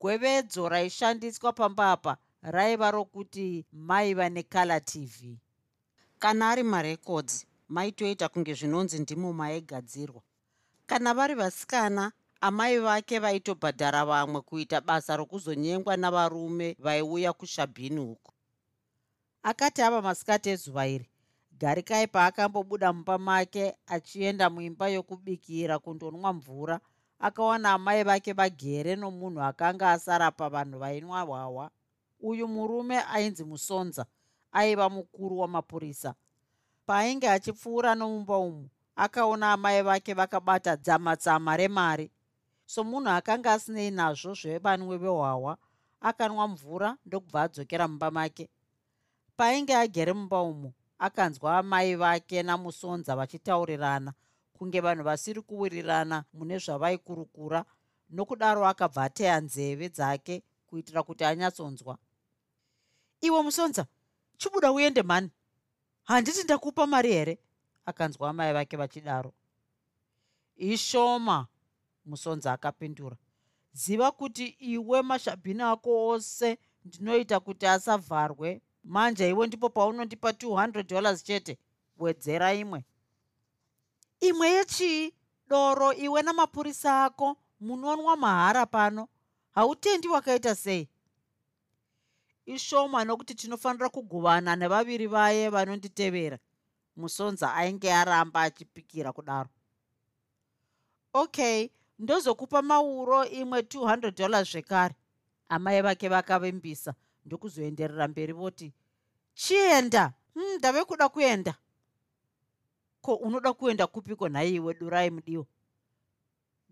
Gwevedzo 0.00 0.68
raishandiswa 0.68 1.52
pamba 1.52 1.92
apa 1.92 2.16
raiva 2.42 2.90
rokuti 2.90 3.66
maiva 3.72 4.28
necolour 4.28 4.84
tv 4.84 5.38
kana 6.18 6.50
ari 6.50 6.62
marekodzi 6.62 7.46
maitoita 7.68 8.28
kunge 8.28 8.54
zvinonzi 8.54 8.98
ndimo 8.98 9.32
maigadzirwa. 9.32 10.22
Kana 10.86 11.14
vari 11.14 11.34
vasikana 11.34 12.12
amai 12.40 12.78
vake 12.78 13.18
vaitobhadhara 13.18 14.04
vamwe 14.04 14.40
kuita 14.40 14.80
basa 14.80 15.16
rokuzonyengwa 15.16 15.96
navarume 15.96 16.76
vaiuya 16.78 17.32
kushabhini 17.32 18.00
uko 18.00 18.32
akati 19.42 19.82
ava 19.82 20.02
masikati 20.02 20.50
ezuva 20.50 20.86
iri 20.86 21.10
garikai 21.60 22.06
paakambobuda 22.06 22.92
mumba 22.92 23.18
make 23.18 23.76
achienda 23.86 24.50
muimba 24.50 24.88
yokubikira 24.88 25.78
kundonwa 25.78 26.32
mvura. 26.32 26.80
Akawana 27.18 27.72
amai 27.72 28.04
vake 28.04 28.32
vagere 28.32 28.96
nomunhu 28.96 29.42
akanga 29.42 29.90
asara 29.90 30.30
pavanhu 30.30 30.78
vainwa 30.78 31.20
hwahwa. 31.22 31.70
Uyu 32.20 32.48
murume 32.48 33.00
ainzi 33.00 33.44
musonza 33.44 34.06
aiva 34.52 34.88
mukuru 34.88 35.38
wamapurisa. 35.38 36.14
Paainge 36.86 37.28
achipfuura 37.28 37.94
nomumba 37.94 38.38
umu 38.38 38.68
akaona 38.96 39.52
amai 39.52 39.82
vake 39.82 40.14
vakabata 40.14 40.76
dzamatsama 40.76 41.56
remari. 41.56 42.10
Somunhu 42.66 43.08
akanga 43.10 43.52
asinei 43.52 43.90
nazvo 43.90 44.34
zvevanwe 44.34 44.96
vehwahwa 44.98 45.56
akanwa 46.00 46.48
mvura 46.48 46.96
ndokubva 47.06 47.42
adzokera 47.42 47.88
mumba 47.88 48.10
make 48.10 48.48
paainge 49.40 49.74
agere 49.76 50.12
mumba 50.12 50.42
umu 50.42 50.72
akanzwa 50.98 51.58
amai 51.58 51.94
vake 51.94 52.42
namusonza 52.42 53.16
vachitaurirana. 53.16 54.12
Kunge 54.52 54.80
vanhu 54.80 55.04
vasiri 55.04 55.40
kuwirirana 55.42 56.24
mune 56.32 56.58
zvavaikurukura 56.58 57.64
nokudaro 58.10 58.66
akabva 58.68 59.02
ateya 59.04 59.40
nzeve 59.40 59.88
dzake 59.88 60.42
kuitira 60.66 61.02
kuti 61.02 61.24
anyatsonzwa. 61.24 61.98
Iwe 63.20 63.42
musonza 63.42 63.86
chibuda 64.36 64.72
uende 64.72 65.02
mhani 65.02 65.30
handiti 66.04 66.42
ndakupa 66.44 66.86
mari 66.86 67.12
here? 67.12 67.38
Akanzwa 67.86 68.30
amai 68.30 68.52
vake 68.52 68.76
vachidaro. 68.76 69.32
Ishoma 70.56 71.46
musonza 72.04 72.52
akapindura. 72.52 73.16
Ziva 73.72 74.12
kuti 74.12 74.46
iwe 74.46 75.02
mashabhini 75.02 75.62
ako 75.62 76.08
ose 76.08 76.58
ndinoita 76.84 77.40
kuti 77.40 77.66
asavharwe 77.66 78.60
manje 78.84 79.28
iwe 79.28 79.46
ndipo 79.46 79.68
paunondipa 79.68 80.30
200 80.30 80.82
dollars 80.82 81.24
chete 81.24 81.58
wedzera 81.98 82.54
imwe. 82.54 82.84
Imwe 84.20 84.48
yechii 84.48 85.14
doro 85.48 85.92
iwe 85.92 86.22
namapurisa 86.22 87.04
ako 87.04 87.36
munonwa 87.60 88.16
mahara 88.16 88.66
pano 88.66 89.08
hautendi 89.54 90.08
wakaita 90.08 90.54
sei? 90.54 90.88
Ishoma 92.46 93.04
nokuti 93.04 93.34
tinofanira 93.34 93.88
kugovana 93.88 94.56
nevaviri 94.56 95.06
vaye 95.06 95.48
vanonditevera 95.48 96.38
musonza 96.96 97.54
ainge 97.54 97.92
aramba 97.92 98.42
achipikira 98.42 99.12
kudaro. 99.12 99.48
Okay 101.12 101.68
ndozokupa 101.98 102.62
mauro 102.62 103.24
imwe 103.24 103.60
200 103.60 104.10
dollars 104.10 104.50
zvekare 104.52 104.94
amai 105.48 105.82
vake 105.82 106.08
vakavimbisa 106.08 106.94
ndokuzoenderera 107.30 108.08
mberi 108.08 108.32
voti 108.32 108.72
chienda! 109.34 110.12
Hmm, 110.34 110.54
ndave 110.58 110.84
kuda 110.84 111.08
kuenda. 111.08 111.54
Ko 113.00 113.14
unoda 113.14 113.52
kuenda 113.52 113.86
kupiko 113.86 114.28
nhaiwe 114.28 114.74
durai 114.74 115.10
mudiwa 115.10 115.46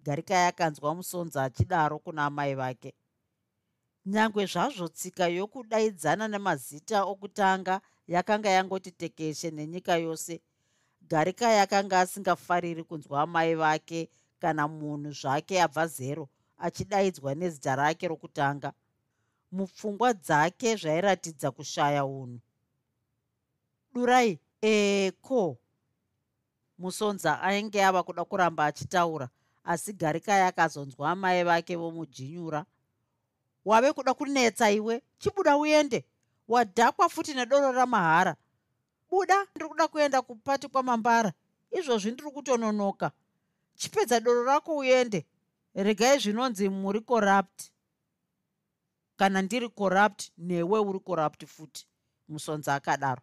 garikai 0.04 0.46
akanzwa 0.46 0.94
musonza 0.94 1.44
achidaro 1.44 1.98
kuna 1.98 2.24
amai 2.26 2.54
vake. 2.54 2.94
Nyange 4.06 4.46
zvazvo 4.46 4.88
tsika 4.88 5.28
yokudaidzana 5.28 6.28
nemazita 6.28 7.04
okutanga 7.04 7.80
yakanga 8.08 8.50
yangoti 8.50 8.90
tekeshe 8.90 9.50
nenyika 9.50 9.96
yose. 9.96 10.40
Garikai 11.10 11.58
akanga 11.58 12.00
asingafariri 12.00 12.84
kunzwa 12.84 13.22
amai 13.22 13.54
vake 13.54 14.08
kana 14.40 14.68
munhu 14.68 15.12
zvake 15.12 15.62
abva 15.62 15.86
zero 15.86 16.28
achidaidzwa 16.58 17.34
nezita 17.34 17.76
rake 17.76 18.08
rokutanga 18.08 18.72
mupfungwa 19.52 20.12
dzake 20.12 20.76
zvairatidza 20.76 21.50
kushaya 21.50 22.04
unhu. 22.04 22.40
Durai 23.92 24.38
eko 24.62 25.58
musonza 26.78 27.42
ainge 27.42 27.84
ava 27.84 28.02
kuda 28.02 28.24
kuramba 28.24 28.64
achitaura 28.64 29.28
asi 29.64 29.92
garikai 29.92 30.42
akazonzwa 30.42 31.10
amai 31.10 31.44
vake 31.44 31.76
vomujinyura 31.76 32.64
wave 33.64 33.92
kuda 33.92 34.14
kunetsa 34.14 34.70
iwe? 34.70 35.02
Chibuda 35.18 35.56
uende. 35.56 36.04
Wadhakwa 36.48 37.08
futi 37.08 37.34
nedoro 37.34 37.72
ramahara. 37.72 38.36
Buda 39.10 39.46
ndiri 39.54 39.68
kuda 39.68 39.88
kuenda 39.88 40.22
kupati 40.22 40.68
kwamambara. 40.68 41.32
Izvozvi 41.70 42.10
ndiri 42.10 42.30
kutononoka. 42.30 43.10
Chipedza 43.74 44.20
doro 44.20 44.44
rako 44.44 44.76
uende. 44.76 45.26
Regai 45.74 46.18
zvinonzi 46.18 46.68
muri 46.68 47.00
corrupt 47.00 47.70
kana 49.18 49.42
ndiri 49.42 49.68
corrupt 49.68 50.30
newe 50.38 50.78
uri 50.78 51.00
corrupt 51.00 51.46
futi 51.46 51.86
musonza 52.28 52.74
akadaro. 52.74 53.22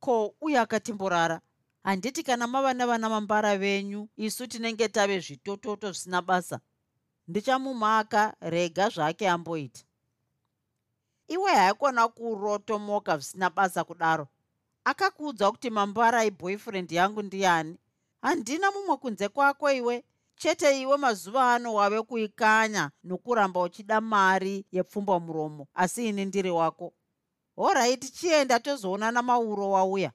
Ko 0.00 0.34
uye 0.40 0.58
akatimborara 0.58 1.40
handiti 1.84 2.22
kana 2.22 2.46
mava 2.46 2.74
nevana 2.74 3.08
mambara 3.08 3.56
venyu 3.58 4.08
isu 4.16 4.46
tinenge 4.46 4.88
tave 4.88 5.20
zvitototo 5.20 5.92
zvisina 5.92 6.22
basa 6.22 6.60
ndichamumaka 7.28 8.36
rega 8.40 8.88
zvake 8.88 9.28
amboita. 9.28 9.80
Iwe 11.28 11.50
haikona 11.52 12.08
kurotomoka 12.08 13.16
zvisina 13.18 13.50
basa 13.50 13.84
kudaro. 13.84 14.28
Akakuudza 14.84 15.50
kuti 15.50 15.70
mambara 15.70 16.24
iboyfriend 16.24 16.92
yangu 16.92 17.22
ndiani? 17.22 17.78
Handina 18.22 18.70
mumwe 18.70 18.96
kunze 18.96 19.28
kwako 19.28 19.70
iwe 19.72 20.04
chete 20.38 20.80
iwe 20.80 20.96
mazuva 20.96 21.54
ano 21.54 21.74
wave 21.74 22.02
kuikanya 22.02 22.90
nokuramba 23.04 23.60
uchida 23.60 24.00
mari 24.00 24.64
yepfumba 24.72 25.20
muromo 25.20 25.68
asi 25.74 26.08
ini 26.08 26.24
ndiri 26.24 26.50
wako. 26.50 26.92
Oraiti 27.56 28.12
chienda 28.12 28.60
tozoonana 28.60 29.22
mauro 29.22 29.70
wauya. 29.70 30.12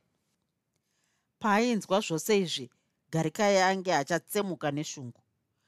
Paainzwa 1.40 2.00
zvose 2.00 2.40
izvi 2.40 2.72
garikai 3.12 3.58
ange 3.58 3.94
achatsemuka 3.94 4.72
neshungu. 4.72 5.20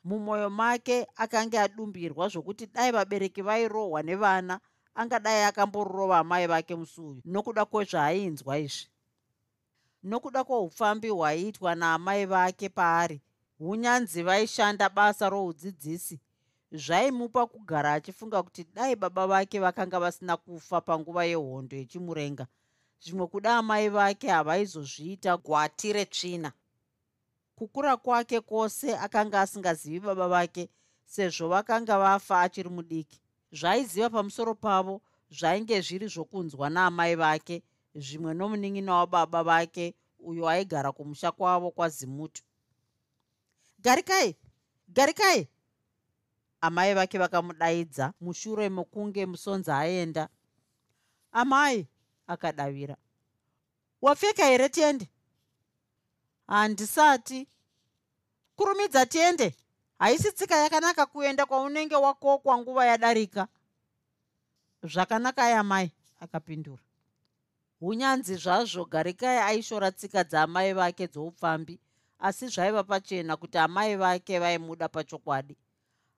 Mumwoyo 0.03 0.49
make 0.49 1.07
akange 1.15 1.59
adumbirwa 1.59 2.27
zvokuti 2.27 2.65
dai 2.67 2.91
vabereki 2.91 3.41
vairohwa 3.41 4.03
nevana 4.03 4.59
angadai 4.95 5.43
akamborova 5.43 6.19
amai 6.19 6.47
vake 6.47 6.75
musi 6.75 7.01
uyu 7.01 7.21
nokuda 7.25 7.65
kwezvaainzwa 7.65 8.57
izvi. 8.57 8.87
Nokuda 10.03 10.43
kwoupfambi 10.43 11.09
hwaiitwa 11.09 11.75
naamai 11.75 12.25
vake 12.25 12.69
paari 12.69 13.21
hunyanzi 13.59 14.23
vaishanda 14.23 14.89
basa 14.89 15.29
roudzidzisi 15.29 16.19
zvaimupa 16.71 17.47
kugara 17.47 17.93
achifunga 17.93 18.43
kuti 18.43 18.65
dai 18.73 18.95
baba 18.95 19.27
vake 19.27 19.59
vakanga 19.59 19.99
vasina 19.99 20.37
kufa 20.37 20.81
panguva 20.81 21.25
yehondo 21.25 21.77
yechimurenga. 21.77 22.47
Zvimwe 22.99 23.27
kuda 23.27 23.57
amai 23.57 23.89
vake 23.89 24.27
havaizozviita 24.27 25.37
gwati 25.37 25.93
retsvina. 25.93 26.51
Kukura 27.55 27.97
kwake 27.97 28.41
kwose 28.41 28.97
akanga 28.97 29.41
asingazivi 29.41 29.99
baba 29.99 30.27
vake 30.27 30.69
sezvo 31.05 31.47
vakanga 31.47 31.99
vafa 31.99 32.41
achiri 32.41 32.69
mudiki. 32.69 33.21
Zvaiziva 33.51 34.09
pamusoro 34.09 34.55
pavo 34.55 35.01
zvainge 35.29 35.81
zviri 35.81 36.07
zvokunzwa 36.07 36.69
naamai 36.69 37.15
vake 37.15 37.63
zvimwe 37.95 38.33
nomunin'ina 38.33 38.95
wababa 38.95 39.43
vake 39.43 39.95
uyo 40.19 40.49
aigara 40.49 40.91
kumusha 40.91 41.31
kwavo 41.31 41.71
kwazimutu 41.71 42.43
garikai 43.85 44.35
garikai. 44.89 45.47
Amai 46.61 46.93
vake 46.93 47.17
vakamudaidza 47.17 48.13
mushure 48.21 48.69
mokunge 48.69 49.25
musonza 49.25 49.77
aenda. 49.77 50.29
Amai 51.31 51.87
akadavira. 52.27 52.97
Wapfeka 54.01 54.45
here 54.45 54.69
tiende 54.69 55.09
handisati. 56.47 57.47
Kurumidza 58.55 59.05
tiende 59.05 59.55
haisi 59.99 60.31
tsika 60.31 60.55
yakanaka 60.55 61.05
kuenda 61.05 61.45
kwaunenge 61.45 61.95
wakokwa 61.95 62.57
nguva 62.57 62.85
yadarika. 62.85 63.47
Zvakanaka 64.83 65.49
yamai 65.49 65.91
akapindura. 66.19 66.83
Unyanzi 67.81 68.35
zvazvo 68.35 68.85
garikai 68.85 69.37
aishora 69.37 69.91
tsika 69.91 70.23
dzaamai 70.23 70.73
vake 70.73 71.07
dzoupfambi 71.07 71.79
asi 72.19 72.47
zvaiva 72.47 72.83
pachena 72.83 73.37
kuti 73.37 73.57
amai 73.57 73.95
vake 73.95 74.39
vaimuda 74.39 74.89
pachokwadi. 74.89 75.57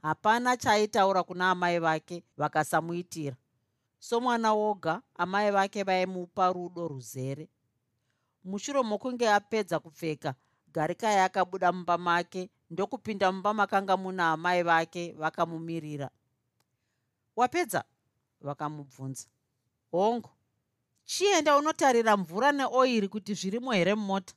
Hapana 0.02 0.58
chaaitaura 0.58 1.24
kuna 1.24 1.52
amai 1.52 1.80
vake 1.80 2.24
vakasamuitira. 2.38 3.36
Somwana 4.00 4.54
woga 4.54 5.02
amai 5.16 5.52
vake 5.52 5.84
vaimupa 5.84 6.54
rudo 6.54 6.88
ruzere. 6.88 7.50
Mushure 8.44 8.82
mokunge 8.84 9.30
apedza 9.30 9.80
kupfeka 9.80 10.36
garikai 10.74 11.20
akabuda 11.20 11.72
mumba 11.72 11.98
make 11.98 12.50
ndokupinda 12.70 13.32
mumba 13.32 13.54
makanga 13.54 13.98
muna 13.98 14.32
amai 14.32 14.64
vake 14.64 15.12
vakamumirira. 15.12 16.10
Wapedza? 17.36 17.84
Vakamubvunza. 18.42 19.28
Hongu 19.92 20.30
chienda 21.06 21.58
unotarira 21.58 22.18
mvura 22.18 22.52
neoiri 22.52 23.08
kuti 23.08 23.34
zvirimo 23.34 23.72
here 23.72 23.96
mumota 23.96 24.34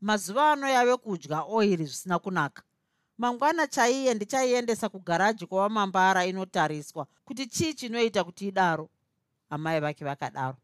mazuva 0.00 0.52
ano 0.52 0.68
yave 0.68 0.96
kudya 0.96 1.42
oiri 1.42 1.84
zvisina 1.84 2.18
kunaka. 2.18 2.62
Mangwana 3.18 3.66
chaiye 3.66 4.14
ndichaiendesa 4.14 4.88
kugaraji 4.88 5.46
kwavamambara 5.46 6.26
inotariswa 6.26 7.06
kuti 7.24 7.46
chii 7.46 7.74
chinoita 7.74 8.24
kuti 8.24 8.48
idaro? 8.48 8.88
Amai 9.50 9.80
vake 9.80 10.04
vakadaro. 10.04 10.56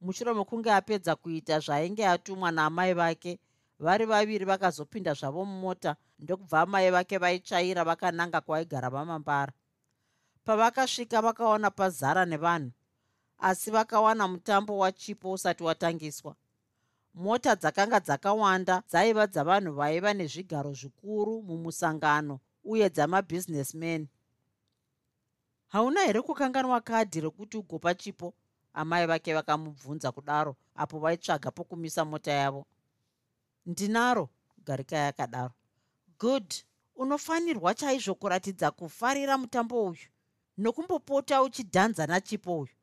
Mushure 0.00 0.34
mekunge 0.34 0.72
apedza 0.72 1.16
kuita 1.16 1.60
zvaainge 1.60 2.06
atumwa 2.06 2.50
naamai 2.52 2.94
vake 2.94 3.38
vari 3.78 4.04
vaviri 4.04 4.44
vakazopinda 4.44 5.14
zvavo 5.14 5.44
mumota 5.44 5.96
ndokubva 6.18 6.60
amai 6.60 6.90
vake 6.90 7.18
vaitsvaira 7.18 7.84
vakananga 7.84 8.40
kwaigara 8.40 8.90
vamambara. 8.90 9.52
Pavakasvika 10.44 11.22
vakaona 11.22 11.70
pazara 11.70 12.24
nevanhu 12.24 12.70
asi 13.38 13.70
vakawana 13.70 14.28
mutambo 14.28 14.78
wachipo 14.78 15.32
usati 15.32 15.62
watangiswa 15.62 16.34
mota 17.14 17.56
dzakanga 17.56 18.00
dzakawanda 18.00 18.82
dzaiva 18.90 19.26
dzavanhu 19.26 19.72
vaiva 19.72 20.14
nezvigaro 20.14 20.72
zvikuru 20.74 21.42
mumusangano 21.42 22.40
uye 22.64 22.88
dzamabhizinesmen 22.90 24.08
hauna 25.72 26.00
here 26.00 26.22
kukanganwa 26.22 26.80
kadhi 26.80 27.20
rekuti 27.20 27.56
ugopa 27.56 27.94
chipo? 27.94 28.34
Amai 28.74 29.06
vake 29.06 29.34
vakamubvunza 29.34 30.12
kudaro 30.12 30.56
apo 30.74 30.98
vaitsvaga 30.98 31.50
pokumisa 31.50 32.04
mota 32.04 32.32
yavo. 32.32 32.66
Ndinaro 33.66 34.28
garikai 34.64 35.08
akadaro 35.08 35.52
good. 36.18 36.54
Unofanirwa 36.96 37.74
chaizvo 37.74 38.14
kuratidza 38.14 38.70
kufarira 38.70 39.38
mutambo 39.38 39.84
uyu. 39.84 40.08
Nokumbopota 40.58 41.42
uchidhanza 41.42 42.06
nachipo 42.06 42.58
uyu. 42.58 42.74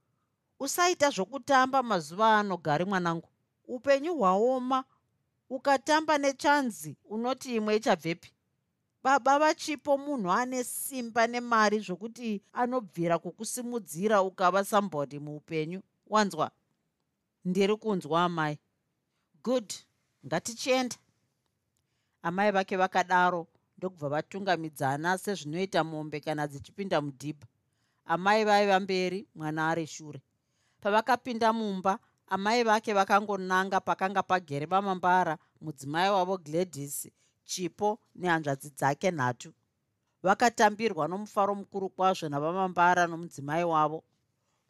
Usaita 0.59 1.09
zvokutamba 1.09 1.83
mazuva 1.83 2.39
ano 2.39 2.57
gari 2.57 2.85
mwanangu 2.85 3.29
upenyu 3.69 4.13
hwaoma 4.17 4.83
ukatamba 5.49 6.17
nechanzi 6.17 6.95
unoti 7.09 7.55
imwe 7.55 7.75
ichabvepi. 7.75 8.31
Baba 9.03 9.39
vachipo 9.39 9.97
munhu 9.97 10.31
ane 10.31 10.63
simba 10.63 11.27
nemari 11.27 11.79
zvokuti 11.79 12.41
anobvira 12.53 13.19
kukusimudzira 13.19 14.21
ukava 14.21 14.65
sambody 14.65 15.19
muupenyu. 15.19 15.81
Wanzwa? 16.07 16.51
Ndiri 17.45 17.75
kunzwa 17.77 18.23
amai. 18.23 18.59
Good. 19.43 19.73
Ngatichienda 20.25 20.95
amai 22.21 22.51
vake 22.51 22.77
vakadaro 22.77 23.47
ndokubva 23.77 24.09
vatungamidzana 24.09 25.17
sezvinoita 25.17 25.83
mombe 25.83 26.19
kana 26.19 26.47
dzichipinda 26.47 27.01
mudhibha. 27.01 27.47
Amai 28.05 28.43
vaiva 28.45 28.79
mberi 28.79 29.27
mwana 29.35 29.69
ari 29.69 29.87
shure. 29.87 30.21
Pavakapinda 30.81 31.53
mumba 31.53 31.99
amai 32.29 32.63
vake 32.63 32.93
vakangonanga 32.93 33.79
pakanga 33.81 34.23
pagere 34.23 34.65
vamambara 34.65 35.37
mudzimai 35.61 36.09
wavo 36.09 36.37
gladys 36.37 37.07
chipo 37.45 37.99
nehanzvadzi 38.15 38.69
dzake 38.69 39.11
nhatu. 39.11 39.53
Vakatambirwa 40.23 41.07
nomufaro 41.07 41.55
mukuru 41.55 41.89
kwazvo 41.89 42.29
navamambara 42.29 43.07
nomudzimai 43.07 43.63
wavo. 43.63 44.03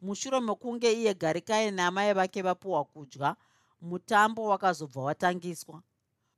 Mushure 0.00 0.40
mekunge 0.40 0.92
iye 0.92 1.14
garikai 1.14 1.70
neamai 1.70 2.12
vake 2.14 2.42
vapiwa 2.42 2.84
kudya 2.84 3.36
mutambo 3.80 4.44
wakazobva 4.44 5.00
watangiswa. 5.02 5.82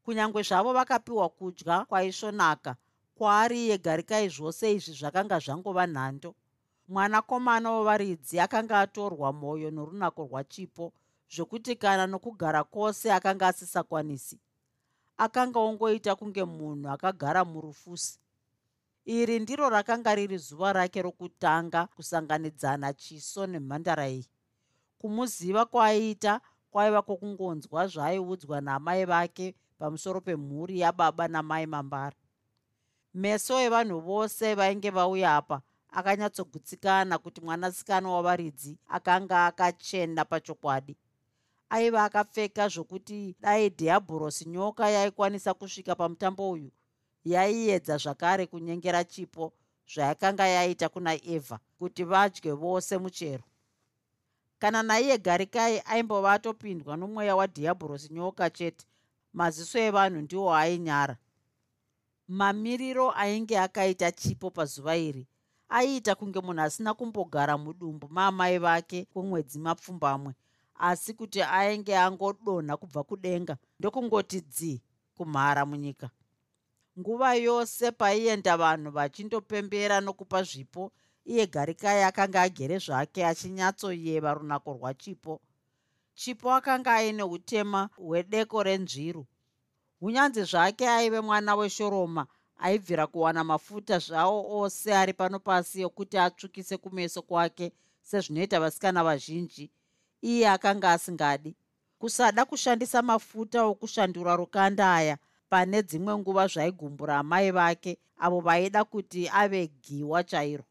Kunyange 0.05 0.43
zvavo 0.43 0.73
vakapiwa 0.73 1.29
kudya 1.29 1.85
kwaisvonaka 1.85 2.77
kwaari 3.15 3.65
iye 3.67 3.79
garikai 3.79 4.29
zvose 4.29 4.75
izvi 4.75 4.93
zvakanga 4.93 5.39
zvangova 5.39 5.87
nhando. 5.87 6.35
Mwanakomana 6.89 7.71
wevaridzi 7.73 8.41
akanga 8.41 8.81
atorwa 8.81 9.33
mwoyo 9.33 9.71
norunako 9.71 10.23
rwachipo 10.25 10.93
zvokuti 11.35 11.77
kana 11.77 12.07
nokugara 12.07 12.65
kwose 12.65 13.13
akanga 13.13 13.49
asisakwanisi 13.49 14.41
akanga 15.17 15.59
ongoita 15.61 16.17
kunge 16.17 16.45
munhu 16.45 16.89
akagara 16.91 17.45
murufusi. 17.45 18.19
Iri 19.05 19.39
ndiro 19.41 19.69
rakanga 19.71 20.15
riri 20.15 20.39
zuva 20.39 20.73
rake 20.73 21.03
rokutanga 21.03 21.87
kusanganidzana 21.87 22.93
chiso 22.93 23.47
nemhandara 23.47 24.09
iyi. 24.09 24.29
Kumuziva 24.99 25.65
kwaaiita 25.67 26.41
kwaiva 26.71 27.03
kwokungonzwa 27.03 27.87
zvaaiudzwa 27.87 28.61
naamai 28.61 29.05
vake 29.05 29.55
pamusoro 29.79 30.21
pemhuri 30.21 30.81
yababa 30.81 31.29
namai 31.29 31.67
mambara 31.67 32.17
meso 33.15 33.61
evanhu 33.61 34.01
vose 34.01 34.55
vainge 34.55 34.91
vauya 34.91 35.37
apa 35.37 35.63
akanyatsogutsikana 35.91 37.19
kuti 37.19 37.41
mwanasikana 37.41 38.09
wavaridzi 38.09 38.79
akanga 38.89 39.47
akachena 39.47 40.25
pachokwadi 40.25 40.97
aiva 41.73 42.05
akapfeka 42.05 42.69
zvokuti 42.69 43.37
dai 43.41 43.69
dhiabhurosi 43.69 44.45
nyoka 44.49 44.91
yaikwanisa 44.91 45.55
kusvika 45.55 45.95
pamutambo 45.95 46.51
uyu 46.51 46.71
yaiedza 47.25 47.97
zvakare 47.97 48.47
kunyengera 48.47 49.05
chipo 49.05 49.53
zvayakanga 49.93 50.47
yaita 50.47 50.89
kuna 50.89 51.13
evha 51.35 51.59
kuti 51.79 52.05
vadye 52.05 52.53
vose 52.53 52.99
muchero. 52.99 53.45
Kana 54.59 54.83
naiye 54.83 55.19
garikai 55.19 55.83
aimbova 55.87 56.33
atopindwa 56.33 56.97
nomweya 56.97 57.37
wadhiabhurosi 57.37 58.13
nyoka 58.13 58.51
chete 58.51 58.87
maziso 59.33 59.79
evanhu 59.79 60.21
ndiwo 60.21 60.55
ainyara. 60.55 61.17
Mamiriro 62.29 63.11
ainge 63.17 63.59
akaita 63.59 64.13
chipo 64.13 64.51
pazuva 64.51 64.97
iri 64.97 65.27
aiita 65.69 66.15
kunge 66.15 66.41
munhu 66.41 66.63
asina 66.63 66.95
kumbogara 66.95 67.59
mudumbu 67.59 68.09
maamai 68.11 68.59
vake 68.59 69.05
kwemwedzi 69.13 69.59
mapfumbamwe 69.59 70.33
asi 70.83 71.15
kuti 71.15 71.41
ainge 71.43 71.95
angodonha 72.05 72.77
kubva 72.77 73.03
kudenga 73.09 73.55
ndokungoti 73.79 74.41
dzi 74.41 74.83
kumhara 75.17 75.63
munyika. 75.67 76.11
Nguva 76.99 77.35
yose 77.35 77.85
paienda 78.01 78.57
vanhu 78.63 78.91
vachindopembera 78.97 79.97
nokupa 80.01 80.43
zvipo 80.49 80.93
iye 81.25 81.47
garikai 81.47 82.03
akanga 82.03 82.43
agere 82.43 82.77
zvake 82.85 83.21
achinyatsoyeva 83.31 84.35
runako 84.35 84.71
rwachipo. 84.77 85.41
Chipo 86.15 86.53
akanga 86.59 86.95
aine 86.95 87.23
utema 87.23 87.91
hwedeko 87.97 88.63
renzviru. 88.63 89.27
Hunyanzi 90.01 90.43
zvake 90.45 90.89
aive 90.89 91.21
mwana 91.21 91.55
weshoroma 91.55 92.27
aibvira 92.59 93.07
kuwana 93.07 93.45
mafuta 93.45 93.99
zvawo 93.99 94.61
ose 94.61 94.95
ari 94.95 95.13
pano 95.13 95.39
pasi 95.39 95.83
ekuti 95.87 96.19
atsvukise 96.19 96.77
kumeso 96.77 97.23
kwake 97.23 97.73
sezvinoita 98.03 98.61
vasikana 98.61 99.05
vazhinji 99.05 99.71
iye 100.23 100.49
akanga 100.49 100.93
asingadi. 100.93 101.55
Kusada 101.99 102.45
kushandisa 102.45 103.03
mafuta 103.03 103.65
okushandura 103.65 104.37
rukanda 104.37 104.95
aya 104.95 105.19
pane 105.49 105.83
dzimwe 105.83 106.19
nguva 106.19 106.47
zvaigumbura 106.47 107.19
amai 107.19 107.51
vake 107.51 107.99
avo 108.19 108.41
vaida 108.41 108.85
kuti 108.85 109.29
ave 109.29 109.67
giwa 109.83 110.25
chairo. 110.25 110.65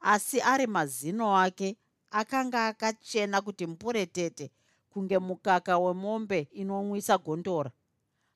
Asi 0.00 0.40
ari 0.40 0.66
mazino 0.66 1.36
ake 1.38 1.76
akanga 2.10 2.66
akachena 2.66 3.40
kuti 3.40 3.66
mpuretete 3.66 4.50
kunge 4.90 5.18
mukaka 5.18 5.78
wemombe 5.78 6.48
inonwisa 6.52 7.18
gondora. 7.18 7.70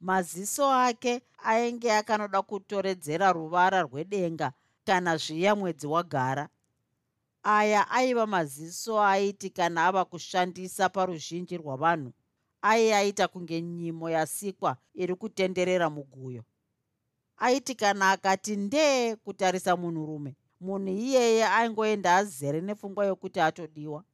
Maziso 0.01 0.73
ake 0.73 1.23
ainge 1.45 1.93
akanoda 1.93 2.43
kutoredzera 2.43 3.33
ruvara 3.33 3.83
rwedenga 3.83 4.53
kana 4.85 5.17
zviya 5.17 5.55
mwedzi 5.57 5.87
wagara 5.87 6.49
aya 7.49 7.91
aiva 7.91 8.27
maziso 8.27 9.03
aiti 9.03 9.51
kana 9.51 9.87
ava 9.87 10.05
kushandisa 10.05 10.89
paruzhinji 10.89 11.57
rwavanhu 11.57 12.13
aiaita 12.63 13.29
kunge 13.29 13.63
nyimo 13.63 14.11
yasikwa 14.11 14.77
iri 14.95 15.15
kutenderera 15.15 15.91
muguyo. 15.91 16.43
Aiti 17.37 17.75
kana 17.75 18.11
akati 18.11 18.57
ndee 18.57 19.17
kutarisa 19.17 19.77
munhurume 19.77 20.37
munhu 20.61 20.89
iyeye 20.89 21.47
aingoenda 21.47 22.17
azere 22.17 22.61
nepfungwa 22.61 23.07
yokuti 23.07 23.41
atodiwa. 23.41 24.05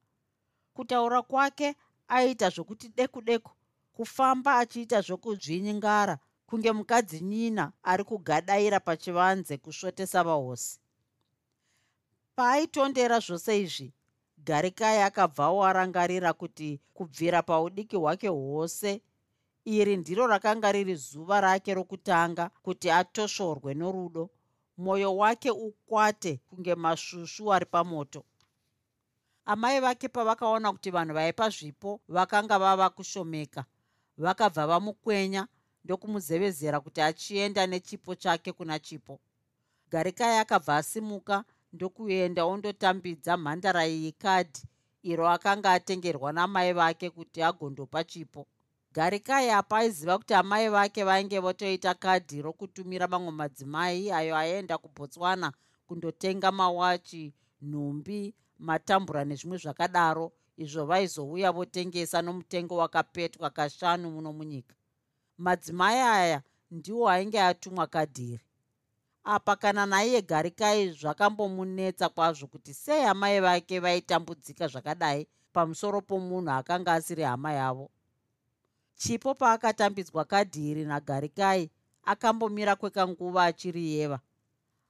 Kutaura 0.75 1.23
kwake 1.23 1.75
aiita 2.09 2.51
zvokuti 2.51 2.89
deku 2.89 3.23
deku 3.23 3.51
kufamba 3.93 4.59
achiita 4.59 5.01
zvokudzvinyingara 5.01 6.19
kunge 6.47 6.73
mukadzi 6.73 7.21
nyina 7.21 7.73
ari 7.83 8.05
kugadaira 8.05 8.81
pachivanze 8.81 9.57
kusvotesa 9.57 10.25
vahosi 10.25 10.82
paaitondera 12.37 13.19
zvose 13.27 13.53
izvi 13.63 13.89
garikai 14.47 15.03
akabvawo 15.09 15.65
arangarira 15.65 16.33
kuti 16.33 16.81
kubvira 16.95 17.43
paudiki 17.43 17.97
hwake 17.97 18.29
hwose 18.29 18.91
iri 19.65 19.97
ndiro 19.97 20.27
rakanga 20.27 20.73
riri 20.73 20.95
zuva 20.95 21.41
rake 21.41 21.75
rokutanga 21.75 22.51
kuti 22.63 22.91
atosvorwe 22.91 23.75
norudo 23.75 24.31
mwoyo 24.77 25.17
wake 25.17 25.51
ukwate 25.51 26.41
kunge 26.49 26.75
masvusvu 26.75 27.53
ari 27.53 27.67
pamoto. 27.67 28.25
Amai 29.45 29.81
vake 29.81 30.09
pavakaona 30.09 30.73
kuti 30.73 30.91
vanhu 30.91 31.15
vaipa 31.15 31.49
zvipo 31.51 32.01
vakanga 32.09 32.59
vava 32.59 32.91
kushomeka. 32.91 33.65
Vakabva 34.19 34.67
vamukwenya 34.67 35.49
ndokumuzevezera 35.85 36.81
kuti 36.81 37.01
achienda 37.01 37.67
nechipo 37.67 38.15
chake 38.15 38.53
kuna 38.53 38.79
chipo. 38.79 39.21
Garikai 39.91 40.39
akabva 40.39 40.77
asimuka 40.77 41.45
ndokuenda 41.73 42.45
ondotambidza 42.45 43.33
mhandara 43.37 43.83
iyi 43.87 44.13
kadhi 44.13 44.63
iro 45.11 45.25
akanga 45.29 45.73
atengerwa 45.73 46.33
namai 46.33 46.73
vake 46.73 47.11
kuti 47.11 47.43
agondopa 47.43 48.05
chipo. 48.05 48.47
Garikai 48.95 49.51
apa 49.51 49.77
aiziva 49.79 50.19
kuti 50.19 50.35
amai 50.35 50.69
vake 50.69 51.05
vainge 51.05 51.39
votoita 51.39 51.95
kadhi 51.95 52.43
rokutumira 52.43 53.07
mamwe 53.09 53.33
madzimai 53.33 54.11
ayo 54.19 54.37
aenda 54.37 54.79
kubotswana 54.79 55.53
kundotenga 55.87 56.53
mawachi 56.53 57.33
nhumbi 57.63 58.35
matambura 58.59 59.25
nezvimwe 59.25 59.59
zvakadaro. 59.59 60.33
Izvo 60.57 60.85
vaizouya 60.91 61.53
votengesa 61.53 62.23
nomutengo 62.23 62.77
wakapetwa 62.77 63.51
kashanu 63.51 64.11
muno 64.11 64.33
munyika. 64.33 64.75
Madzimai 65.39 65.99
aya 65.99 66.43
ndiwo 66.71 67.09
ainge 67.09 67.41
atumwa 67.41 67.87
kadhiri 67.87 68.45
apa 69.25 69.57
kana 69.57 69.87
naiye 69.87 70.23
garikai 70.23 70.91
zvakambomunetsa 70.91 72.09
kwazvo 72.09 72.47
kuti 72.47 72.75
sei 72.75 73.05
amai 73.05 73.41
vake 73.41 73.81
vaitambudzika 73.81 74.69
zvakadai 74.69 75.27
pamusoro 75.53 76.01
pomunhu 76.01 76.51
akanga 76.51 76.93
asiri 76.93 77.23
hama 77.23 77.53
yavo. 77.53 77.91
Chipo 78.97 79.35
paakatambidzwa 79.35 80.25
kadhiri 80.25 80.85
nagarikai 80.85 81.71
akambomira 82.05 82.77
kwekanguva 82.77 83.45
achiri 83.45 83.93
yeva. 83.93 84.21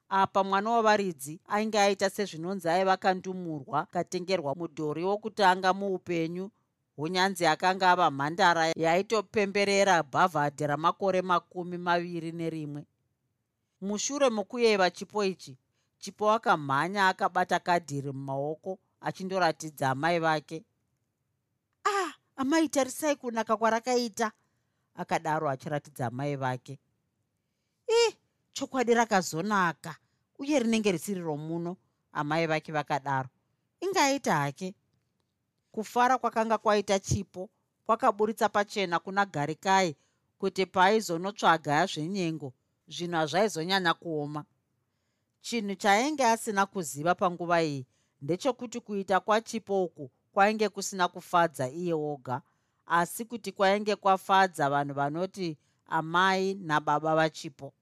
Apa 0.09 0.45
mwana 0.45 0.71
wavaridzi 0.71 1.41
ainge 1.49 1.79
aita 1.79 2.11
sezvinonzi 2.11 2.69
aiva 2.69 2.97
kandumurwa 2.97 3.87
katengerwa 3.87 4.55
mudhori 4.55 5.05
wokutanga 5.05 5.73
muupenyu 5.73 6.51
hunyanzi 6.97 7.47
akanga 7.47 7.91
ava 7.91 8.11
mhandara 8.11 8.73
yaitopemberera 8.77 10.03
bhavhadhi 10.03 10.67
ramakore 10.67 11.23
makumi 11.23 11.79
maviri 11.79 12.33
nerimwe 12.33 12.87
mushure 13.83 14.31
mokuyeva 14.31 14.91
chipo 14.91 15.25
ichi 15.25 15.57
chipo 15.99 16.31
akamhanya 16.33 17.09
akabata 17.09 17.59
kadhiri 17.59 18.13
mumaoko 18.13 18.79
achindoratidza 19.01 19.91
amai 19.91 20.19
vake. 20.19 20.65
Ah 21.85 22.13
amai 22.37 22.69
tarisai 22.69 23.17
kunaka 23.17 23.57
kwarakaita 23.57 24.33
akadaro 24.95 25.51
achiratidza 25.51 26.07
amai 26.07 26.37
vake. 26.37 26.79
Ih 27.89 28.15
chokwadi 28.53 28.95
rakazonaka 28.95 29.97
uye 30.39 30.59
rinenge 30.59 30.93
risiri 30.93 31.21
romuno 31.21 31.77
amai 32.13 32.47
vake 32.47 32.73
vakadaro. 32.73 33.29
Ingaita 33.81 34.37
hake. 34.37 34.75
Kufara 35.73 36.19
kwakanga 36.19 36.59
kwaita 36.59 36.99
chipo 36.99 37.51
kwakaburitsa 37.87 38.49
pachena 38.49 38.99
kuna 38.99 39.27
garikai 39.27 39.97
kuti 40.39 40.67
paaizonotsvaga 40.67 41.87
zvenyengo 41.87 42.53
zvinhu 42.89 43.17
hazvaizonyanya 43.17 43.95
kuoma. 43.95 44.45
Chinhu 45.41 45.75
chainge 45.75 46.25
asina 46.27 46.67
kuziva 46.67 47.15
panguva 47.15 47.63
iyi 47.63 47.87
ndechekuti 48.23 48.81
kuita 48.81 49.21
kwachipo 49.21 49.85
uku 49.85 50.11
kwainge 50.33 50.69
kusina 50.69 51.09
kufadza 51.09 51.69
iye 51.71 51.95
oga 51.95 52.43
asi 52.87 53.25
kuti 53.25 53.53
kwainge 53.53 53.97
kwafadza 53.97 54.71
vanhu 54.71 54.95
vanoti 54.95 55.59
amai 55.87 56.55
nababa 56.55 57.15
vachipo. 57.15 57.73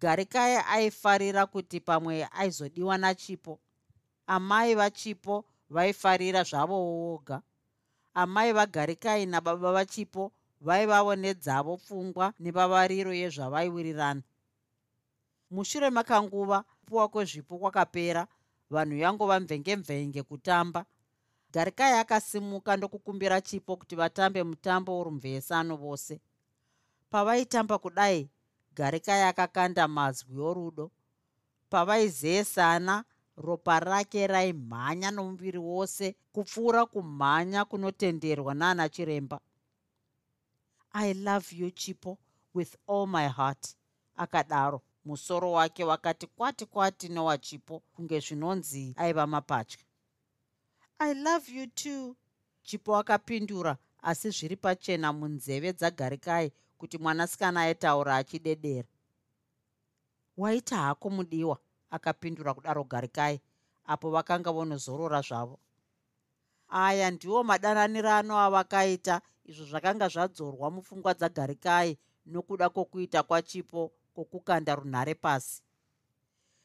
Garikai 0.00 0.56
aifarira 0.56 1.46
kuti 1.46 1.80
pamwe 1.80 2.28
aizodiwa 2.32 2.98
nachipo. 2.98 3.60
Amai 4.26 4.74
vachipo 4.74 5.44
vaifarira 5.70 6.42
zvavo 6.42 6.74
woga. 6.74 7.42
Amai 8.14 8.52
vagarikai 8.52 9.26
nababa 9.26 9.72
vachipo 9.72 10.32
vaivavo 10.66 11.14
nedzavo 11.16 11.76
pfungwa 11.76 12.26
nevavariro 12.40 13.12
yezvavaiwirirana. 13.20 14.22
Mushure 15.50 15.90
makanguva 15.90 16.62
kupuwa 16.62 17.08
kwezvipo 17.08 17.58
kwakapera 17.58 18.26
vanhu 18.70 18.96
yangova 18.96 19.40
mvengemvenge 19.40 20.22
kutamba. 20.22 20.84
Garikai 21.52 21.92
akasimuka 21.98 22.76
ndokukumbira 22.76 23.40
chipo 23.40 23.76
kuti 23.76 23.96
vatambe 23.96 24.42
mutambo 24.42 24.98
worumvesano 24.98 25.76
vose. 25.76 26.20
Pavaitamba 27.10 27.78
kudai 27.78 28.30
garikai 28.74 29.22
akakanda 29.22 29.88
mazwi 29.88 30.40
orudo. 30.40 30.90
Pavaizesana 31.70 33.04
ropa 33.36 33.80
rake 33.80 34.26
raimhanya 34.26 35.10
nomuviri 35.10 35.58
wose 35.58 36.16
kupfuura 36.32 36.86
kumhanya 36.86 37.64
kunotenderwa 37.64 38.54
naana 38.54 38.88
chiremba 38.88 39.40
i 40.92 41.12
love 41.14 41.52
you 41.56 41.70
chipo 41.70 42.18
with 42.54 42.76
all 42.86 43.06
my 43.06 43.28
heart 43.28 43.76
akadaro. 44.16 44.80
Musoro 45.04 45.52
wake 45.52 45.84
wakati 45.84 46.26
kwati 46.26 46.66
kwati 46.66 47.08
newachipo 47.08 47.82
kunge 47.92 48.20
zvinonzi 48.20 48.94
aiva 48.96 49.26
mapatya. 49.26 49.78
I 50.98 51.14
love 51.14 51.52
you 51.52 51.66
too. 51.66 52.16
Chipo 52.62 52.96
akapindura 52.96 53.76
asi 54.02 54.30
zviri 54.30 54.56
pachena 54.56 55.12
munzeve 55.12 55.72
dzagarikai 55.72 56.52
kuti 56.78 56.98
mwanasikana 56.98 57.60
aitaura 57.60 58.16
achidedera. 58.16 58.88
Waita 60.36 60.76
hako 60.76 61.10
mudiwa 61.10 61.58
akapindura 61.90 62.54
kudaro 62.54 62.84
garikai 62.84 63.40
apo 63.84 64.10
vakanga 64.10 64.52
vonozorora 64.52 65.20
zvavo. 65.20 65.58
Aya 66.68 67.10
ndiwo 67.10 67.44
madananirano 67.44 68.38
avakaita 68.38 69.20
izvo 69.44 69.64
zvakanga 69.70 70.08
zvadzorwa 70.08 70.70
mupfungwa 70.70 71.12
dzagarikai 71.14 71.98
nokuda 72.26 72.68
kwokuita 72.68 73.22
kwachipo 73.22 73.92
kwokukanda 74.14 74.74
runhare 74.74 75.14
pasi. 75.14 75.62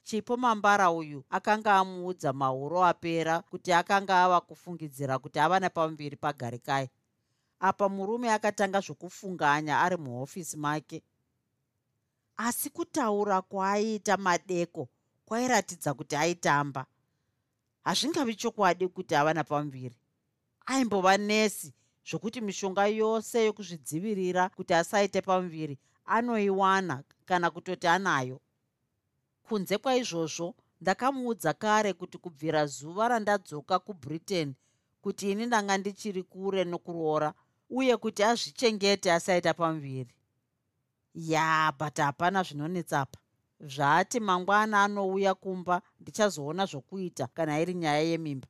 Chipo 0.03 0.37
mambara 0.37 0.91
uyu 0.91 1.23
akanga 1.29 1.75
amuudza 1.75 2.33
mauro 2.33 2.85
apera 2.85 3.41
kuti 3.41 3.73
akanga 3.73 4.23
ava 4.23 4.41
kufungidzira 4.41 5.19
kuti 5.19 5.39
ava 5.39 5.59
nepamuviri 5.59 6.15
pagarikai. 6.15 6.89
Apa 7.59 7.89
murume 7.89 8.31
akatanga 8.31 8.79
zvokufunganya 8.79 9.81
ari 9.81 9.97
muhofisi 9.97 10.57
make. 10.57 11.03
Asi 12.37 12.69
kutaura 12.69 13.41
kwaaiita 13.41 14.17
madeko 14.17 14.87
kwairatidza 15.25 15.93
kuti 15.93 16.15
aitamba. 16.15 16.85
Hazvingavi 17.83 18.35
chokwadi 18.35 18.87
kuti 18.87 19.15
ava 19.15 19.33
napamuviri. 19.33 19.97
Aimbova 20.65 21.17
nesi 21.17 21.73
zvokuti 22.09 22.41
mishonga 22.41 22.87
yose 22.87 23.45
yokuzvidzivirira 23.45 24.49
kuti 24.49 24.73
asaite 24.73 25.21
pamuviri 25.21 25.77
anoiwana 26.05 27.03
kana 27.25 27.51
kutoti 27.51 27.87
anayo. 27.87 28.39
Kunze 29.43 29.77
kwaizvozvo 29.77 30.55
ndakamuudza 30.81 31.53
kare 31.53 31.93
kuti 31.93 32.17
kubvira 32.17 32.65
zuva 32.65 33.07
randadzoka 33.07 33.79
kubritain 33.79 34.53
kuti 35.01 35.31
ini 35.31 35.45
ndanga 35.45 35.77
ndichiri 35.77 36.23
kure 36.23 36.63
nokuroora 36.63 37.33
uye 37.69 37.97
kuti 37.97 38.23
azvichengete 38.23 39.11
asaita 39.13 39.53
pamuviri. 39.53 40.13
Ya 41.13 41.73
but 41.79 41.97
hapana 41.97 42.43
zvinonetsapa 42.43 43.19
zvaati 43.59 44.19
mangwana 44.19 44.83
anouya 44.83 45.33
kumba 45.35 45.81
ndichazoona 45.99 46.65
zvokuita 46.65 47.27
kana 47.27 47.59
iri 47.61 47.73
nyaya 47.73 48.01
yemimba. 48.01 48.47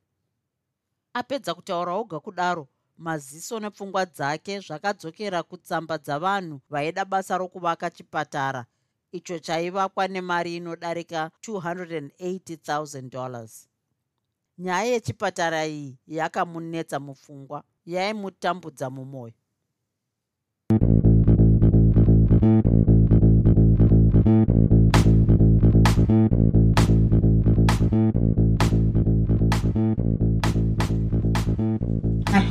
Apedza 1.12 1.54
kutaura 1.54 1.94
oga 1.94 2.20
kudaro 2.20 2.68
maziso 2.98 3.60
nepfungwa 3.60 4.04
dzake 4.06 4.60
zvakadzokera 4.60 5.42
kutsamba 5.42 5.98
dzavanhu 5.98 6.60
vaida 6.70 7.04
basa 7.04 7.38
rokuvaka 7.38 7.90
chipatara. 7.90 8.66
Icho 9.12 9.38
chaivakwa 9.38 10.08
nemari 10.08 10.56
inodarika 10.56 11.30
280 11.48 13.10
dollars. 13.10 13.68
Nyaya 14.58 14.84
yechipatara 14.92 15.66
iyi 15.66 15.98
yakamunetsa 16.06 17.00
mupfungwa 17.00 17.62
yaimutambudza 17.86 18.90
mumwoyo 18.90 19.37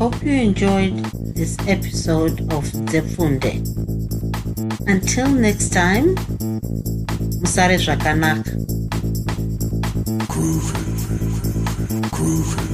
hope 0.09 0.23
you 0.23 0.35
enjoyed 0.35 0.95
this 1.35 1.57
episode 1.67 2.39
of 2.53 2.63
Zefunde. 2.91 3.59
Until 4.87 5.27
next 5.27 5.73
time, 5.73 6.15
Musare 7.41 7.77
Zvakanaka. 7.77 8.53
Groovy, 10.31 10.81
groovy. 12.15 12.66